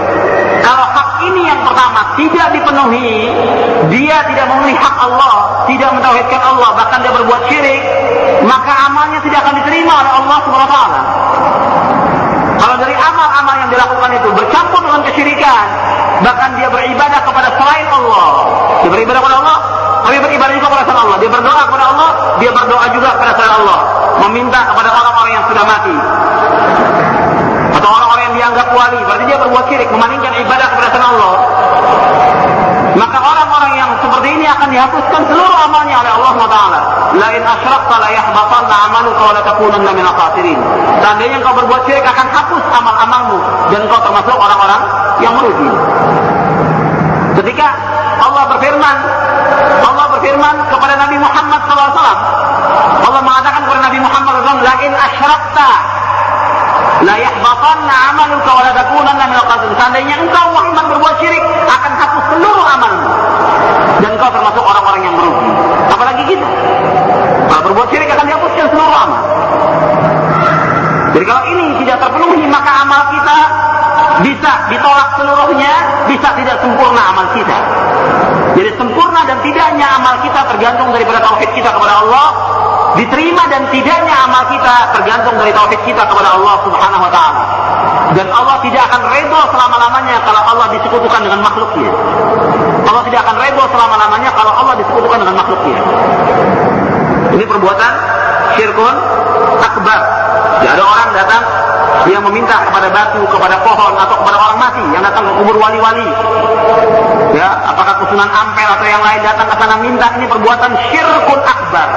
Kalau 0.62 0.86
hak 0.86 1.10
ini 1.26 1.50
yang 1.50 1.62
pertama 1.66 2.14
tidak 2.14 2.48
dipenuhi, 2.54 3.34
dia 3.90 4.18
tidak 4.30 4.46
memenuhi 4.46 4.78
hak 4.78 4.96
Allah, 5.02 5.66
tidak 5.66 5.90
mentauhidkan 5.98 6.42
Allah, 6.42 6.70
bahkan 6.78 7.02
dia 7.02 7.12
berbuat 7.18 7.42
syirik, 7.50 7.82
maka 8.46 8.74
amalnya 8.86 9.20
tidak 9.26 9.42
akan 9.42 9.54
diterima 9.66 9.94
oleh 10.06 10.12
Allah 10.22 10.38
Subhanahu 10.46 10.70
wa 10.70 10.74
taala. 10.74 11.02
Kalau 12.56 12.76
dari 12.82 12.96
amal-amal 12.98 13.56
yang 13.62 13.70
dilakukan 13.74 14.10
itu 14.22 14.30
bercampur 14.38 14.82
dengan 14.86 15.02
kesyirikan, 15.06 15.66
bahkan 16.22 16.54
dia 16.58 16.70
beribadah 16.70 17.22
kepada 17.26 17.50
selain 17.58 17.88
Allah, 17.90 18.28
dia 18.86 18.90
beribadah 18.94 19.20
kepada 19.22 19.38
Allah, 19.42 19.58
tapi 20.06 20.22
beribadah 20.22 20.54
juga 20.54 20.68
kepada 20.70 20.84
selain 20.86 21.02
Allah. 21.02 21.18
Dia 21.18 21.32
berdoa 21.34 21.62
kepada 21.66 21.86
Allah, 21.90 22.10
dia 22.38 22.52
berdoa 22.54 22.86
juga 22.94 23.10
kepada 23.18 23.32
selain 23.34 23.54
Allah, 23.58 23.80
meminta 24.22 24.60
kepada 24.70 24.90
orang-orang 24.94 25.32
yang 25.34 25.46
sudah 25.50 25.64
mati 25.66 25.96
atau 27.76 27.90
orang-orang 27.90 28.24
yang 28.30 28.36
dianggap 28.38 28.68
wali. 28.70 29.00
Berarti 29.02 29.24
dia 29.26 29.38
berbuat 29.42 29.66
syirik, 29.66 29.90
memalingkan 29.90 30.32
ibadah 30.46 30.68
kepada 30.70 30.88
selain 30.94 31.10
Allah. 31.18 31.34
Maka 32.96 33.18
orang-orang 33.20 33.74
yang 33.76 33.92
seperti 34.00 34.28
ini 34.40 34.46
akan 34.48 34.68
dihapuskan 34.72 35.22
seluruh 35.28 35.58
amalnya 35.68 36.00
oleh 36.00 36.12
Allah 36.16 36.32
SWT. 36.32 36.60
Lain 37.20 37.44
asyrakta 37.44 37.96
la 38.00 38.10
yahbatanna 38.14 38.76
amaluka 38.88 39.22
wa 39.26 39.34
la 39.36 39.42
takunanna 39.44 39.92
min 39.92 40.06
khasirin. 40.06 40.60
Seandainya 41.04 41.44
engkau 41.44 41.54
berbuat 41.60 41.82
syirik 41.90 42.06
akan 42.08 42.28
hapus 42.30 42.64
amal-amalmu 42.72 43.40
dan 43.74 43.80
engkau 43.84 44.00
termasuk 44.00 44.38
orang-orang 44.38 44.82
yang 45.20 45.34
merugi. 45.34 45.72
Ketika 47.36 47.68
Allah 48.24 48.44
berfirman, 48.48 48.96
Allah 49.86 50.06
berfirman 50.18 50.56
kepada 50.70 50.94
Nabi 51.00 51.18
Muhammad 51.20 51.62
SAW. 51.70 52.20
Allah 53.06 53.22
mengatakan 53.22 53.62
kepada 53.66 53.82
Nabi 53.86 54.00
Muhammad 54.02 54.34
SAW, 54.42 54.62
Lain 54.66 54.92
asyrakta 54.94 55.70
la 57.06 57.16
yahbatanna 57.20 57.96
amaluka 58.14 58.52
wa 58.56 58.62
la 58.66 58.72
takunanna 58.74 59.26
khasirin. 59.30 59.76
Seandainya 59.78 60.16
engkau 60.26 60.46
Muhammad 60.56 60.86
berbuat 60.96 61.16
syirik 61.22 61.44
akan 61.70 61.92
hapus 62.00 62.24
seluruh 62.34 62.66
amalmu 62.66 63.10
dan 64.02 64.10
engkau 64.16 64.30
termasuk 64.32 64.64
orang-orang 64.64 65.02
yang 65.06 65.16
merugi. 65.16 65.52
Apalagi 65.92 66.24
kita. 66.28 66.48
Kalau 67.52 67.62
berbuat 67.72 67.88
syirik 67.94 68.10
akan 68.12 68.26
dihapuskan 68.26 68.66
seluruh 68.74 68.98
amal. 68.98 69.22
Jadi 71.16 71.26
kalau 71.32 71.44
ini 71.48 71.66
tidak 71.86 71.98
terpenuhi 72.04 72.44
maka 72.52 72.72
amal 72.84 73.02
kita 73.16 73.38
bisa 74.20 74.52
ditolak 74.72 75.10
seluruhnya, 75.20 75.74
bisa 76.08 76.30
tidak 76.36 76.58
sempurna 76.60 77.02
amal 77.12 77.26
kita. 77.36 77.58
Jadi 78.56 78.70
sempurna 78.80 79.22
dan 79.28 79.44
tidaknya 79.44 79.84
amal 80.00 80.16
kita 80.24 80.42
tergantung 80.56 80.96
daripada 80.96 81.20
tauhid 81.20 81.52
kita 81.52 81.76
kepada 81.76 81.94
Allah, 82.08 82.28
diterima 82.96 83.44
dan 83.52 83.68
tidaknya 83.68 84.16
amal 84.24 84.48
kita 84.48 84.96
tergantung 84.96 85.36
dari 85.36 85.52
tauhid 85.52 85.82
kita 85.84 86.08
kepada 86.08 86.40
Allah 86.40 86.56
Subhanahu 86.64 87.04
wa 87.04 87.12
taala. 87.12 87.44
Dan 88.16 88.32
Allah 88.32 88.56
tidak 88.64 88.88
akan 88.88 89.02
redha 89.12 89.42
selama-lamanya 89.52 90.24
kalau 90.24 90.42
Allah 90.48 90.68
disekutukan 90.72 91.20
dengan 91.20 91.40
makhluknya. 91.44 91.92
Allah 92.88 93.04
tidak 93.04 93.20
akan 93.28 93.36
redha 93.44 93.64
selama-lamanya 93.76 94.32
kalau 94.32 94.52
Allah 94.56 94.74
disekutukan 94.80 95.18
dengan 95.20 95.36
makhluknya. 95.36 95.80
Ini 97.36 97.44
perbuatan 97.44 97.92
syirkun 98.56 98.96
akbar. 99.60 100.00
Tidak 100.64 100.72
ada 100.80 100.84
orang 100.88 101.10
datang 101.12 101.44
yang 102.10 102.24
meminta 102.28 102.68
kepada 102.68 102.88
batu, 102.92 103.22
kepada 103.32 103.56
pohon 103.64 103.94
atau 103.96 104.16
kepada 104.22 104.38
orang 104.38 104.58
mati 104.60 104.84
yang 104.92 105.04
datang 105.04 105.24
ke 105.26 105.32
kubur 105.42 105.56
wali-wali. 105.58 106.08
Ya, 107.36 107.50
apakah 107.68 108.04
kusunan 108.04 108.30
ampel 108.30 108.68
atau 108.68 108.86
yang 108.88 109.04
lain 109.04 109.22
datang 109.24 109.48
ke 109.48 109.56
sana 109.60 109.76
minta 109.80 110.08
ini 110.20 110.26
perbuatan 110.28 110.72
syirkun 110.92 111.40
akbar. 111.44 111.88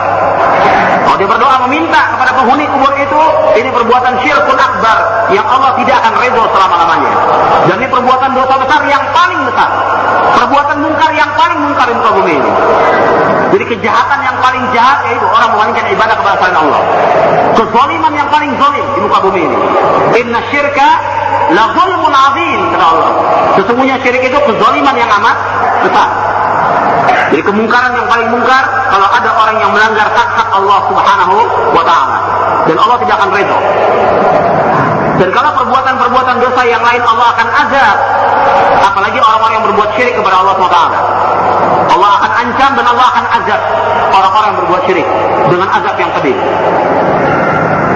Kalau 1.04 1.16
dia 1.16 1.28
berdoa 1.28 1.56
meminta 1.68 2.02
kepada 2.14 2.30
penghuni 2.36 2.64
kubur 2.68 2.92
itu, 2.96 3.22
ini 3.58 3.70
perbuatan 3.70 4.12
syirkun 4.22 4.58
akbar 4.58 4.96
yang 5.30 5.46
Allah 5.46 5.72
tidak 5.78 5.96
akan 6.04 6.12
redho 6.20 6.44
selama-lamanya. 6.52 7.12
Dan 7.68 7.76
ini 7.82 7.88
perbuatan 7.90 8.30
dosa 8.34 8.54
besar 8.58 8.80
yang 8.88 9.04
paling 9.12 9.40
besar. 9.46 9.70
Perbuatan 10.38 10.76
mungkar 10.84 11.10
yang 11.14 11.30
paling 11.36 11.58
mungkar 11.58 11.86
di 11.90 11.94
muka 11.96 12.10
bumi 12.14 12.32
ini. 12.38 12.50
Jadi 13.48 13.64
kejahatan 13.64 14.18
yang 14.20 14.36
paling 14.44 14.64
jahat 14.76 14.98
yaitu 15.08 15.24
orang 15.24 15.48
memalingkan 15.56 15.86
ibadah 15.88 16.14
kepada 16.20 16.36
selain 16.36 16.56
Allah. 16.60 16.80
Kezaliman 17.56 18.12
yang 18.12 18.28
paling 18.28 18.52
zalim 18.60 18.84
di 18.92 19.00
muka 19.00 19.18
bumi 19.24 19.40
ini. 19.48 19.56
Inna 20.20 20.40
syirka 20.52 20.88
la 21.56 21.64
zulmun 21.72 22.12
azim 22.12 22.60
kata 22.76 22.84
Allah. 22.84 23.10
Sesungguhnya 23.56 23.96
syirik 24.04 24.22
itu 24.28 24.38
kezaliman 24.38 24.94
yang 24.94 25.10
amat 25.16 25.36
besar. 25.82 26.08
Jadi 27.28 27.42
kemungkaran 27.44 27.92
yang 27.92 28.08
paling 28.08 28.28
mungkar 28.32 28.64
kalau 28.88 29.08
ada 29.08 29.30
orang 29.36 29.56
yang 29.60 29.70
melanggar 29.72 30.08
hak-hak 30.08 30.48
Allah 30.48 30.78
Subhanahu 30.88 31.36
wa 31.76 31.82
taala. 31.84 32.18
Dan 32.68 32.76
Allah 32.76 32.96
tidak 33.00 33.14
akan 33.16 33.30
redha. 33.32 33.58
Dan 35.18 35.28
kalau 35.34 35.50
perbuatan-perbuatan 35.56 36.36
dosa 36.40 36.62
yang 36.68 36.84
lain 36.84 37.02
Allah 37.02 37.26
akan 37.32 37.48
azab. 37.48 37.96
Apalagi 38.78 39.18
orang-orang 39.18 39.52
yang 39.56 39.64
berbuat 39.72 39.88
syirik 39.96 40.14
kepada 40.16 40.36
Allah 40.40 40.54
SWT. 40.56 40.78
Allah 41.88 42.10
akan 42.20 42.30
ancam 42.46 42.70
dan 42.76 42.86
Allah 42.86 43.06
akan 43.12 43.24
azab 43.42 43.60
orang-orang 44.12 44.46
yang 44.52 44.58
berbuat 44.64 44.82
syirik 44.86 45.06
dengan 45.48 45.68
azab 45.72 45.96
yang 45.96 46.10
pedih. 46.16 46.36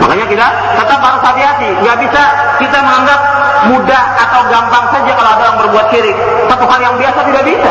Makanya 0.02 0.26
kita 0.26 0.46
tetap 0.82 0.98
harus 0.98 1.22
hati-hati. 1.22 1.68
Gak 1.80 1.96
bisa 2.02 2.22
kita 2.58 2.78
menganggap 2.82 3.20
mudah 3.70 4.02
atau 4.18 4.40
gampang 4.50 4.84
saja 4.90 5.10
kalau 5.14 5.30
ada 5.30 5.42
orang 5.46 5.58
berbuat 5.66 5.86
syirik. 5.94 6.16
Satu 6.50 6.64
hal 6.66 6.80
yang 6.82 6.94
biasa 6.98 7.18
tidak 7.22 7.42
bisa. 7.46 7.70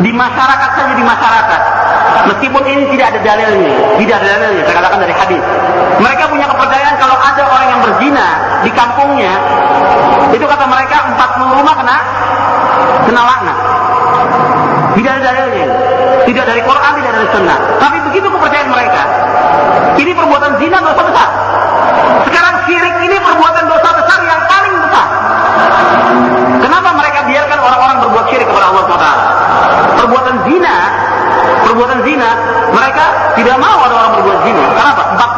Di 0.00 0.10
masyarakat 0.12 0.70
saja 0.74 0.92
di 0.96 1.04
masyarakat. 1.04 1.60
Meskipun 2.24 2.62
ini 2.64 2.88
tidak 2.96 3.12
ada 3.12 3.20
dalilnya, 3.20 3.74
tidak 4.00 4.16
ada 4.22 4.26
dalilnya, 4.32 4.62
saya 4.64 4.76
katakan 4.80 4.98
dari 5.04 5.12
hadis. 5.12 5.42
Mereka 6.00 6.24
punya 6.32 6.46
kepercayaan 6.48 6.94
kalau 6.96 7.16
ada 7.20 7.42
orang 7.44 7.68
yang 7.68 7.80
berzina 7.84 8.28
di 8.64 8.70
kampungnya, 8.72 9.34
itu 10.32 10.44
kata 10.44 10.64
mereka 10.64 11.04
40 11.04 11.58
rumah 11.60 11.74
kena 11.76 11.96
kena 13.04 13.22
laknat. 13.28 13.58
Tidak 15.04 15.20
ada 15.20 15.36
dalilnya. 15.36 15.68
Tidak 16.24 16.44
dari 16.48 16.64
Quran, 16.64 16.92
tidak 16.96 17.12
dari 17.12 17.28
Sunnah. 17.28 17.58
Tapi 17.76 17.96
begitu 18.08 18.24
kepercayaan 18.24 18.72
mereka. 18.72 19.02
Ini 20.00 20.16
perbuatan 20.16 20.56
zina 20.56 20.80
dosa 20.80 21.02
besar. 21.04 21.28
Sekarang 22.24 22.54
syirik 22.64 22.96
ini 23.04 23.20
perbuatan 23.20 23.68
dosa 23.68 23.90
besar 24.00 24.18
yang 24.24 24.40
paling 24.48 24.74
besar. 24.80 25.06
Kenapa 26.56 26.88
mereka 26.96 27.20
biarkan 27.28 27.58
orang-orang 27.60 27.96
berbuat 28.00 28.24
syirik 28.32 28.48
kepada 28.48 28.66
Allah 28.72 28.82
SWT? 28.88 29.08
Perbuatan 30.00 30.36
zina, 30.48 30.76
perbuatan 31.68 31.98
zina, 32.00 32.28
mereka 32.72 33.04
tidak 33.36 33.56
mau 33.60 33.76
ada 33.84 33.94
orang 34.00 34.12
berbuat 34.16 34.38
zina. 34.48 34.62
Kenapa? 34.72 35.02
40 35.20 35.33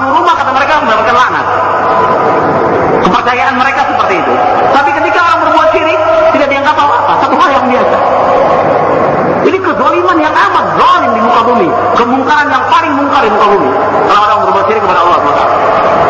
mengkolumi. 11.37 11.69
Kemungkaran 11.93 12.49
yang 12.49 12.65
paling 12.73 12.93
mungkar 12.97 13.23
mengkolumi. 13.29 13.71
Kalau 14.09 14.21
orang 14.25 14.39
berbuat 14.49 14.65
syirik 14.73 14.83
kepada 14.89 15.01
Allah 15.05 15.17
SWT. 15.21 15.43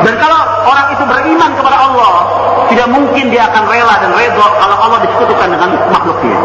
Dan 0.06 0.14
kalau 0.22 0.38
orang 0.70 0.86
itu 0.94 1.02
beriman 1.02 1.50
kepada 1.58 1.76
Allah, 1.82 2.12
tidak 2.70 2.86
mungkin 2.94 3.24
dia 3.34 3.42
akan 3.50 3.62
rela 3.66 3.94
dan 3.98 4.10
redha 4.14 4.46
kalau 4.46 4.76
Allah 4.78 4.98
disekutukan 5.02 5.48
dengan 5.50 5.70
makhluknya. 5.90 6.38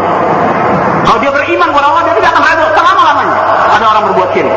Kalau 1.06 1.18
dia 1.22 1.30
beriman 1.30 1.68
kepada 1.70 1.86
Allah, 1.94 2.02
dia 2.10 2.14
tidak 2.18 2.30
akan 2.34 2.42
redha 2.42 2.66
selama-lamanya. 2.74 3.38
Ada 3.78 3.84
orang 3.86 4.02
berbuat 4.10 4.28
syirik. 4.34 4.54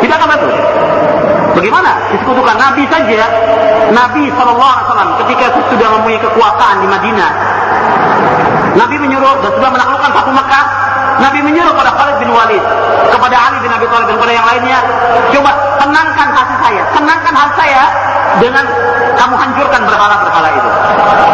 Tidak 0.00 0.16
akan 0.16 0.28
betul 0.32 0.50
Bagaimana? 1.50 1.90
Disekutukan 2.16 2.56
Nabi 2.56 2.88
saja. 2.88 3.26
Nabi 3.90 4.30
SAW 4.32 5.18
ketika 5.26 5.50
sudah 5.68 5.88
mempunyai 5.98 6.22
kekuasaan 6.22 6.76
di 6.80 6.88
Madinah. 6.88 7.30
Nabi 8.78 8.96
menyuruh 9.02 9.34
dan 9.42 9.50
sudah 9.58 9.70
menaklukkan 9.74 10.10
satu 10.14 10.30
Mekah. 10.30 10.66
Nabi 11.20 11.38
menyuruh 11.44 11.72
kepada 11.76 11.92
Khalid 11.92 12.16
bin 12.24 12.30
Walid, 12.32 12.64
kepada 13.12 13.36
Ali 13.36 13.58
bin 13.60 13.70
Abi 13.70 13.86
Thalib 13.92 14.06
dan 14.08 14.16
kepada 14.16 14.32
yang 14.32 14.46
lainnya, 14.48 14.78
coba 15.36 15.50
tenangkan 15.76 16.28
hati 16.32 16.54
saya, 16.64 16.82
tenangkan 16.96 17.34
hati 17.36 17.54
saya 17.60 17.82
dengan 18.40 18.64
kamu 19.20 19.34
hancurkan 19.36 19.80
berhala-berhala 19.84 20.48
itu. 20.56 20.70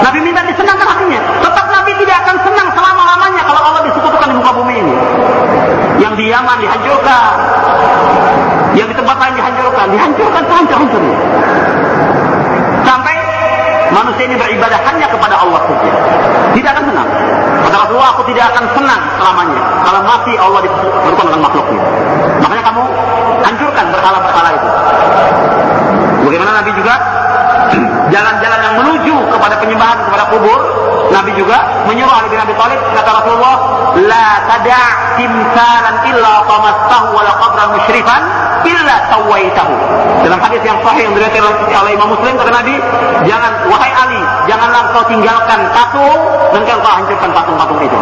Nabi 0.02 0.18
minta 0.26 0.42
disenangkan 0.42 0.88
hatinya. 0.90 1.20
Tetap 1.44 1.66
Nabi 1.70 1.92
tidak 2.02 2.16
akan 2.26 2.36
senang 2.42 2.68
selama-lamanya 2.74 3.42
kalau 3.46 3.60
Allah 3.62 3.82
disekutukan 3.86 4.26
di 4.26 4.34
muka 4.34 4.52
bumi 4.58 4.74
ini. 4.82 4.94
Yang 6.02 6.14
di 6.18 6.24
Yaman 6.34 6.56
dihancurkan. 6.58 7.32
Yang 8.74 8.86
di 8.90 8.94
tempat 8.98 9.16
lain 9.22 9.34
dihancurkan. 9.38 9.86
Dihancurkan 9.94 10.42
sehancur-hancurnya. 10.50 11.18
Sampai 12.82 13.14
manusia 13.94 14.24
ini 14.26 14.36
beribadah 14.36 14.80
hanya 14.82 15.06
kepada 15.06 15.34
Allah 15.38 15.60
saja. 15.68 15.92
Tidak 16.58 16.70
akan 16.74 16.84
senang. 16.90 17.08
Kata 17.66 17.76
Rasulullah, 17.82 18.10
aku 18.14 18.22
tidak 18.30 18.54
akan 18.54 18.64
senang 18.78 19.02
selamanya. 19.18 19.62
Kalau 19.82 20.00
mati 20.06 20.32
Allah 20.38 20.60
disekutukan 20.62 21.24
dengan 21.26 21.40
makhluknya. 21.42 21.82
Makanya 22.38 22.62
kamu 22.62 22.82
hancurkan 23.42 23.84
berhala-berhala 23.90 24.50
itu. 24.54 24.68
Bagaimana 26.30 26.50
Nabi 26.62 26.70
juga 26.78 26.94
jalan-jalan 28.10 28.60
yang 28.62 28.74
menuju 28.80 29.16
kepada 29.32 29.54
penyembahan 29.60 29.98
kepada 30.06 30.24
kubur, 30.30 30.58
Nabi 31.10 31.32
juga 31.38 31.86
menyuruh 31.86 32.12
Ali 32.12 32.28
bin 32.30 32.40
Abi 32.42 32.54
Thalib 32.58 32.80
kata 32.92 33.10
Rasulullah, 33.22 33.56
"La 34.06 34.28
tada' 34.46 35.16
timsalan 35.16 35.96
illa 36.10 36.34
tamassahu 36.44 37.06
wa 37.14 37.22
la 37.22 37.32
qabran 37.38 37.68
musyrifan 37.78 38.22
illa 38.66 38.96
sawaitahu." 39.10 39.74
Dalam 40.26 40.40
hadis 40.42 40.62
yang 40.66 40.78
sahih 40.82 41.06
yang 41.06 41.14
diriwayatkan 41.14 41.42
oleh 41.70 41.92
Imam 41.94 42.08
Muslim 42.10 42.32
kata 42.34 42.50
Nabi, 42.50 42.74
"Jangan 43.24 43.52
wahai 43.70 43.92
Ali, 43.94 44.20
janganlah 44.50 44.82
kau 44.90 45.04
tinggalkan 45.06 45.60
patung 45.70 46.20
dan 46.50 46.60
kau 46.66 46.80
hancurkan 46.82 47.30
patung-patung 47.30 47.78
itu." 47.80 47.98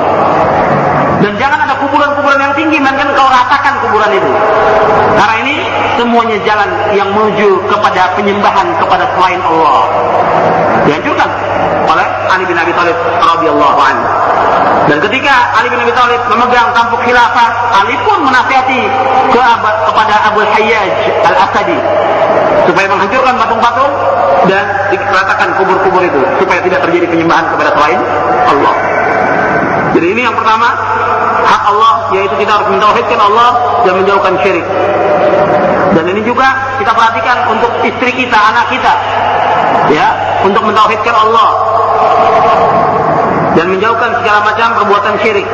Dan 1.24 1.40
jangan 1.40 1.56
ada 1.64 1.72
kuburan-kuburan 1.80 2.36
yang 2.36 2.52
tinggi, 2.52 2.76
melainkan 2.76 3.08
kau 3.16 3.24
ratakan 3.24 3.80
kuburan 3.80 4.12
itu. 4.12 4.28
Karena 5.16 5.34
ini 5.40 5.54
semuanya 5.96 6.36
jalan 6.44 6.68
yang 6.92 7.08
menuju 7.16 7.64
kepada 7.64 8.12
penyembahan 8.12 8.68
kepada 8.76 9.08
selain 9.16 9.40
Allah. 9.40 9.88
Dihancurkan 10.84 11.28
oleh 11.88 12.06
Ali 12.28 12.44
bin 12.44 12.60
Abi 12.60 12.76
Thalib 12.76 12.92
radhiyallahu 13.24 13.78
anhu. 13.80 14.04
Dan 14.84 15.00
ketika 15.00 15.32
Ali 15.56 15.72
bin 15.72 15.80
Abi 15.80 15.96
Thalib 15.96 16.20
memegang 16.28 16.68
tampuk 16.76 17.00
khilafah, 17.08 17.72
Ali 17.72 17.96
pun 18.04 18.20
menasihati 18.20 18.84
ke 19.32 19.40
kepada 19.64 20.14
Abu 20.28 20.44
Hayyaj 20.44 20.92
Al-Asadi 21.24 21.78
supaya 22.68 22.84
menghancurkan 22.92 23.32
patung-patung 23.40 23.92
dan 24.44 24.64
dikeratakan 24.92 25.56
kubur-kubur 25.56 26.04
itu 26.04 26.20
supaya 26.36 26.60
tidak 26.60 26.84
terjadi 26.84 27.06
penyembahan 27.08 27.48
kepada 27.48 27.72
selain 27.80 28.00
Allah. 28.44 28.76
Jadi 29.94 30.06
ini 30.10 30.26
yang 30.26 30.34
pertama 30.34 30.74
hak 31.44 31.62
Allah 31.70 31.94
yaitu 32.18 32.34
kita 32.34 32.50
harus 32.50 32.68
mentauhidkan 32.74 33.20
Allah 33.22 33.50
dan 33.86 33.92
menjauhkan 34.02 34.34
syirik. 34.42 34.66
Dan 35.94 36.04
ini 36.10 36.26
juga 36.26 36.74
kita 36.82 36.90
perhatikan 36.90 37.54
untuk 37.54 37.70
istri 37.86 38.10
kita, 38.10 38.34
anak 38.34 38.66
kita. 38.74 38.92
Ya, 39.94 40.40
untuk 40.42 40.66
mentauhidkan 40.66 41.14
Allah 41.14 41.50
dan 43.54 43.70
menjauhkan 43.70 44.10
segala 44.18 44.42
macam 44.42 44.68
perbuatan 44.82 45.14
syirik. 45.22 45.46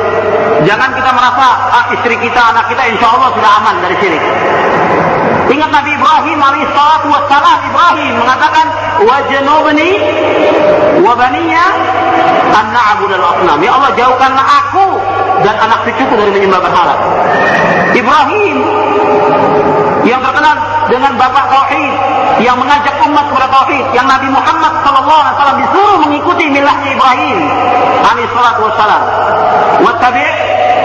Jangan 0.65 0.89
kita 0.93 1.09
merasa 1.13 1.47
ah, 1.69 1.85
istri 1.93 2.17
kita, 2.17 2.41
anak 2.53 2.65
kita 2.69 2.81
insya 2.89 3.07
Allah 3.13 3.29
sudah 3.33 3.51
aman 3.61 3.75
dari 3.85 3.95
syirik. 4.01 4.23
Ingat 5.51 5.69
Nabi 5.69 5.91
Ibrahim 5.99 6.39
alaihissalatu 6.39 7.07
wassalam 7.11 7.59
Ibrahim 7.67 8.13
mengatakan 8.23 8.65
wajnubni 9.03 9.91
wa 11.03 11.13
baniya 11.19 11.65
an 12.55 12.65
na'budal 12.71 13.25
asnam. 13.35 13.59
Ya 13.59 13.71
Allah 13.75 13.91
jauhkanlah 13.99 14.45
aku 14.63 14.85
dan 15.43 15.55
anak 15.59 15.79
cucuku 15.83 16.13
dari 16.15 16.31
menyembah 16.31 16.61
berhala. 16.63 16.95
Ibrahim 17.91 18.55
yang 20.07 20.23
terkenal 20.23 20.55
dengan 20.87 21.13
bapak 21.19 21.45
tauhid 21.51 21.93
yang 22.41 22.55
mengajak 22.57 22.95
umat 23.05 23.25
kepada 23.27 23.47
tauhid 23.51 23.85
yang 23.91 24.07
Nabi 24.07 24.27
Muhammad 24.31 24.73
sallallahu 24.81 25.19
alaihi 25.19 25.35
wasallam 25.35 25.57
disuruh 25.67 25.97
mengikuti 25.99 26.45
milahnya 26.47 26.89
Ibrahim 26.95 27.37
alaihi 28.07 28.29
salatu 28.31 28.61
wassalam. 28.71 29.03
Wattabi' 29.83 30.31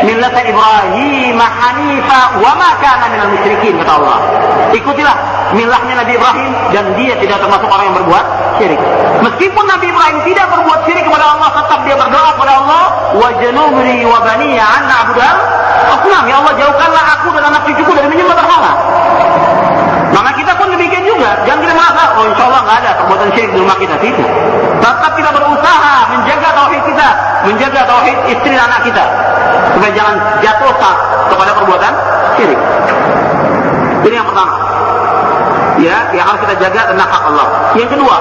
millata 0.04 0.40
Ibrahim 0.44 1.38
hanifa 1.38 2.20
wa 2.42 2.52
ma 2.58 2.70
kana 2.82 3.04
minal 3.14 3.30
musyrikin 3.32 3.80
kata 3.80 3.92
Allah. 3.98 4.18
Ikutilah 4.74 5.16
milahnya 5.54 5.94
Nabi 6.02 6.12
Ibrahim 6.18 6.50
dan 6.74 6.84
dia 6.98 7.14
tidak 7.22 7.38
termasuk 7.38 7.68
orang 7.70 7.92
yang 7.92 7.96
berbuat 8.02 8.24
syirik. 8.58 8.80
Meskipun 9.22 9.64
Nabi 9.68 9.86
Ibrahim 9.92 10.18
tidak 10.26 10.46
berbuat 10.50 10.80
syirik 10.88 11.04
kepada 11.06 11.24
Allah, 11.36 11.48
tetap 11.54 11.80
dia 11.86 11.94
berdoa 11.94 12.30
kepada 12.34 12.52
Allah, 12.64 12.82
wa 13.14 13.28
janubri 13.38 14.02
wa 14.02 14.18
baniya 14.24 14.64
an 14.66 14.82
na'budal 14.90 15.38
asnam. 15.94 16.24
Ya 16.26 16.36
Allah, 16.42 16.52
jauhkanlah 16.58 17.04
aku 17.20 17.26
dan 17.36 17.44
anak 17.52 17.62
cucuku 17.68 17.92
dari 17.94 18.08
menyembah 18.10 18.36
berhala. 18.36 18.72
Maka 20.16 20.30
kita 20.34 20.52
pun 20.56 20.66
demikian 20.72 21.04
juga. 21.04 21.30
Jangan 21.44 21.60
kita 21.60 21.74
merasa, 21.76 22.02
oh 22.16 22.24
insya 22.26 22.44
Allah 22.48 22.60
nggak 22.64 22.78
ada 22.82 22.90
perbuatan 23.04 23.28
syirik 23.36 23.50
di 23.52 23.58
rumah 23.60 23.76
kita. 23.76 23.94
Tidak. 24.00 24.30
Tetap 24.80 25.12
kita 25.14 25.30
berusaha 25.30 25.94
menjaga 26.14 26.48
tauhid 26.56 26.82
kita, 26.88 27.08
menjaga 27.44 27.80
tauhid 27.84 28.18
istri 28.32 28.50
dan 28.56 28.64
anak 28.66 28.80
kita. 28.82 29.04
Supaya 29.76 29.92
jangan 29.92 30.14
jatuh 30.40 30.72
kepada 31.28 31.52
perbuatan 31.52 31.92
syirik. 32.40 32.60
Ini 34.06 34.14
yang 34.22 34.28
pertama. 34.30 34.54
Ya, 35.82 35.98
yang 36.14 36.24
harus 36.30 36.40
kita 36.46 36.56
jaga 36.62 36.94
tentang 36.94 37.08
hak 37.10 37.22
Allah. 37.26 37.46
Yang 37.74 37.90
kedua, 37.98 38.16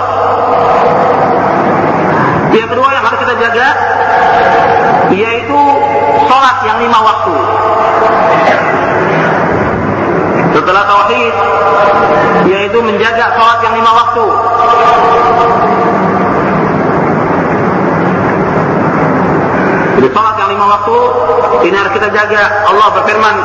yang 2.52 2.70
kedua 2.74 2.90
yang 2.90 3.04
harus 3.06 3.20
kita 3.22 3.36
jaga 3.38 3.68
yaitu 5.16 5.62
sholat 6.28 6.58
yang 6.68 6.78
lima 6.82 7.00
waktu. 7.00 7.36
Setelah 10.58 10.84
tauhid, 10.90 11.34
yaitu 12.50 12.80
menjaga 12.82 13.26
sholat 13.38 13.60
yang 13.64 13.76
lima 13.78 13.92
waktu. 13.94 14.26
Jadi 19.96 20.08
sholat 20.12 20.36
yang 20.42 20.50
lima 20.50 20.66
waktu 20.66 20.98
ini 21.70 21.76
harus 21.78 21.94
kita 21.94 22.10
jaga. 22.12 22.44
Allah 22.68 22.88
berfirman 23.00 23.36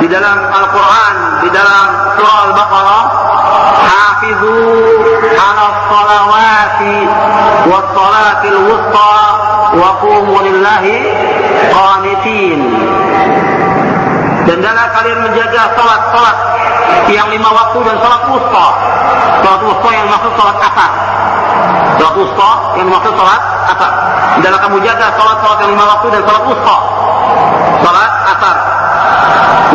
di 0.00 0.06
dalam 0.10 0.38
Al-Quran, 0.38 1.14
di 1.42 1.50
dalam 1.50 1.86
surah 2.16 2.36
Al-Baqarah, 2.50 3.04
Hafizu 3.86 4.58
ala 5.34 5.66
salawati 5.90 6.96
wa 7.68 7.78
salatil 7.92 8.58
wusta 8.70 9.12
wa 9.76 9.90
qumu 10.00 10.34
lillahi 10.46 10.96
qanitin. 11.72 12.60
Dan 14.46 14.62
dalam 14.62 14.86
kalian 14.94 15.18
menjaga 15.26 15.74
salat-salat 15.74 16.36
yang 17.10 17.26
lima 17.34 17.50
waktu 17.50 17.78
dan 17.82 17.96
salat 17.98 18.22
wusta. 18.30 18.66
Salat 19.42 19.62
wusta 19.62 19.88
yang 19.90 20.06
maksud 20.06 20.32
salat 20.38 20.56
asar. 20.62 20.92
Salat 21.98 22.14
wusta 22.14 22.50
yang 22.78 22.88
maksud 22.90 23.12
salat 23.18 23.42
asar. 23.74 23.92
Dalam 24.42 24.58
kamu 24.62 24.76
jaga 24.86 25.06
salat-salat 25.18 25.58
yang 25.66 25.70
lima 25.74 25.84
waktu 25.86 26.06
dan 26.14 26.22
salat 26.30 26.44
wusta. 26.46 26.76
Salat 27.82 28.12
asar. 28.36 28.75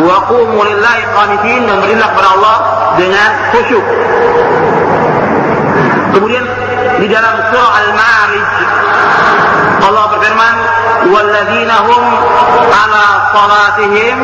Wa 0.02 0.16
qumu 0.26 0.58
lillahi 0.58 1.02
qanitin 1.14 1.60
dan 1.68 1.76
berilah 1.84 2.08
kepada 2.10 2.28
Allah 2.36 2.56
dengan 2.98 3.30
khusyuk. 3.54 3.86
Kemudian 6.12 6.44
di 7.00 7.06
dalam 7.08 7.34
surah 7.50 7.72
Al-Ma'arij 7.82 8.46
Allah 9.82 10.04
berfirman 10.14 10.54
walladzina 11.10 11.76
hum 11.82 12.02
ala 12.70 13.06
salatihim 13.34 14.18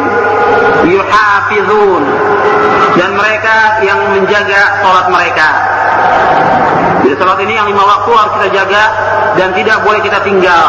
yuhafizun 0.87 2.03
dan 2.95 3.11
mereka 3.19 3.83
yang 3.83 3.99
menjaga 4.15 4.63
salat 4.85 5.07
mereka 5.11 5.49
salat 7.19 7.39
ini 7.43 7.53
yang 7.59 7.67
lima 7.67 7.83
waktu 7.83 8.11
harus 8.15 8.33
kita 8.39 8.49
jaga 8.63 8.83
dan 9.35 9.49
tidak 9.53 9.83
boleh 9.83 10.01
kita 10.01 10.19
tinggal 10.23 10.67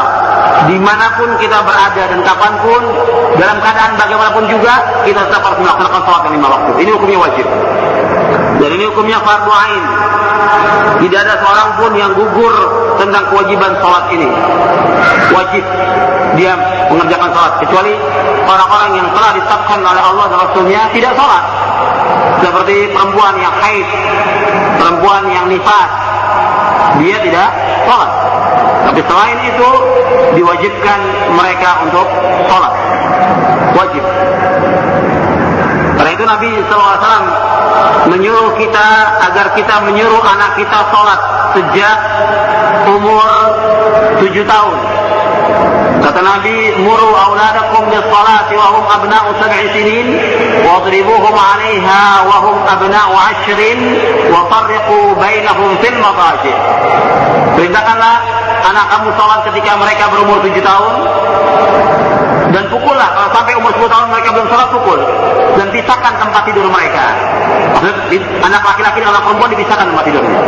di 0.68 0.76
mana 0.82 1.16
pun 1.16 1.30
kita 1.40 1.62
berada 1.64 2.04
dan 2.10 2.20
kapan 2.26 2.54
pun 2.66 2.82
dalam 3.40 3.58
keadaan 3.64 3.96
bagaimanapun 3.96 4.44
juga 4.52 4.74
kita 5.08 5.22
tetap 5.30 5.42
harus 5.46 5.60
melaksanakan 5.62 6.02
salat 6.04 6.22
yang 6.28 6.36
lima 6.42 6.48
waktu 6.52 6.72
ini 6.84 6.90
hukumnya 6.92 7.20
wajib 7.22 7.48
dan 8.60 8.70
ini 8.76 8.84
hukumnya 8.90 9.18
fardu 9.24 9.52
ain 9.54 9.84
tidak 11.00 11.20
ada 11.24 11.36
seorang 11.40 11.70
pun 11.80 11.92
yang 11.96 12.12
gugur 12.12 12.54
tentang 13.00 13.24
kewajiban 13.32 13.72
sholat 13.80 14.12
ini. 14.12 14.28
Wajib 15.32 15.64
dia 16.36 16.54
mengerjakan 16.92 17.30
sholat. 17.32 17.54
Kecuali 17.64 17.94
orang-orang 18.44 18.92
yang 19.00 19.08
telah 19.16 19.32
ditetapkan 19.32 19.80
oleh 19.80 20.04
Allah 20.04 20.26
dan 20.28 20.38
Rasulnya 20.44 20.82
tidak 20.92 21.16
sholat. 21.16 21.44
Seperti 22.44 22.92
perempuan 22.92 23.36
yang 23.40 23.54
haid, 23.64 23.88
perempuan 24.76 25.24
yang 25.32 25.46
nifas, 25.48 25.90
dia 27.00 27.18
tidak 27.24 27.50
sholat. 27.88 28.12
Tapi 28.90 29.00
selain 29.06 29.40
itu 29.46 29.70
diwajibkan 30.40 31.00
mereka 31.36 31.70
untuk 31.86 32.08
sholat. 32.50 32.74
Wajib. 33.78 34.04
Karena 36.00 36.12
itu 36.16 36.24
Nabi 36.24 36.50
SAW 36.68 37.24
menyuruh 38.10 38.56
kita 38.58 38.88
agar 39.30 39.54
kita 39.54 39.76
menyuruh 39.84 40.24
anak 40.24 40.58
kita 40.58 40.80
sholat 40.90 41.20
sejak 41.54 41.98
umur 42.88 43.28
tujuh 44.24 44.44
tahun. 44.48 44.78
Kata 46.00 46.22
Nabi, 46.24 46.80
"Muru 46.80 47.12
auladakum 47.12 47.92
bis 47.92 48.06
salati 48.08 48.56
wa 48.56 48.68
hum 48.72 48.86
abna'u 48.88 49.30
sab'i 49.38 49.68
sinin, 49.76 50.08
wadribuhum 50.64 51.36
'alayha 51.36 52.24
wa 52.24 52.38
hum 52.48 52.58
abna'u 52.64 53.14
'ashrin, 53.14 53.80
wa 54.32 54.48
farriqu 54.48 55.16
bainahum 55.20 55.76
fil 55.84 55.98
madaji'." 56.00 56.56
Perintahkanlah 57.60 58.16
anak 58.70 58.86
kamu 58.96 59.10
salat 59.20 59.40
ketika 59.52 59.76
mereka 59.76 60.08
berumur 60.08 60.40
tujuh 60.40 60.64
tahun 60.64 60.96
dan 62.50 62.64
pukullah 62.72 63.10
kalau 63.14 63.30
sampai 63.36 63.54
umur 63.60 63.72
10 63.78 63.92
tahun 63.92 64.08
mereka 64.10 64.30
belum 64.34 64.48
sholat 64.50 64.70
pukul 64.74 65.00
dan 65.60 65.68
pisahkan 65.70 66.14
tempat 66.18 66.42
tidur 66.50 66.66
mereka. 66.72 67.06
Anak 68.42 68.62
laki-laki 68.64 68.98
dan 69.04 69.10
anak 69.14 69.24
perempuan 69.28 69.50
dipisahkan 69.54 69.86
tempat 69.92 70.04
tidurnya. 70.08 70.40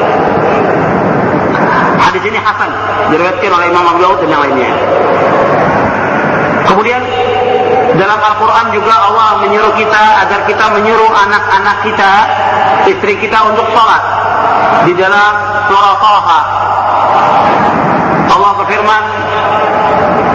Hadis 2.01 2.23
ini 2.25 2.39
hasan 2.41 2.69
diriwayatkan 3.13 3.51
oleh 3.53 3.67
Imam 3.69 3.85
Abu 3.87 3.99
Dawud 4.01 4.17
dan 4.25 4.29
yang 4.33 4.41
lainnya. 4.41 4.71
Kemudian 6.67 7.01
dalam 7.97 8.19
Al-Quran 8.19 8.65
juga 8.73 8.93
Allah 8.95 9.43
menyuruh 9.43 9.73
kita 9.75 10.03
agar 10.25 10.39
kita 10.47 10.65
menyuruh 10.73 11.11
anak-anak 11.11 11.77
kita, 11.83 12.11
istri 12.87 13.17
kita 13.19 13.37
untuk 13.51 13.67
sholat 13.73 14.03
di 14.87 14.93
dalam 14.95 15.33
surah 15.69 15.95
Taha. 15.99 16.39
Allah 18.31 18.51
berfirman, 18.63 19.03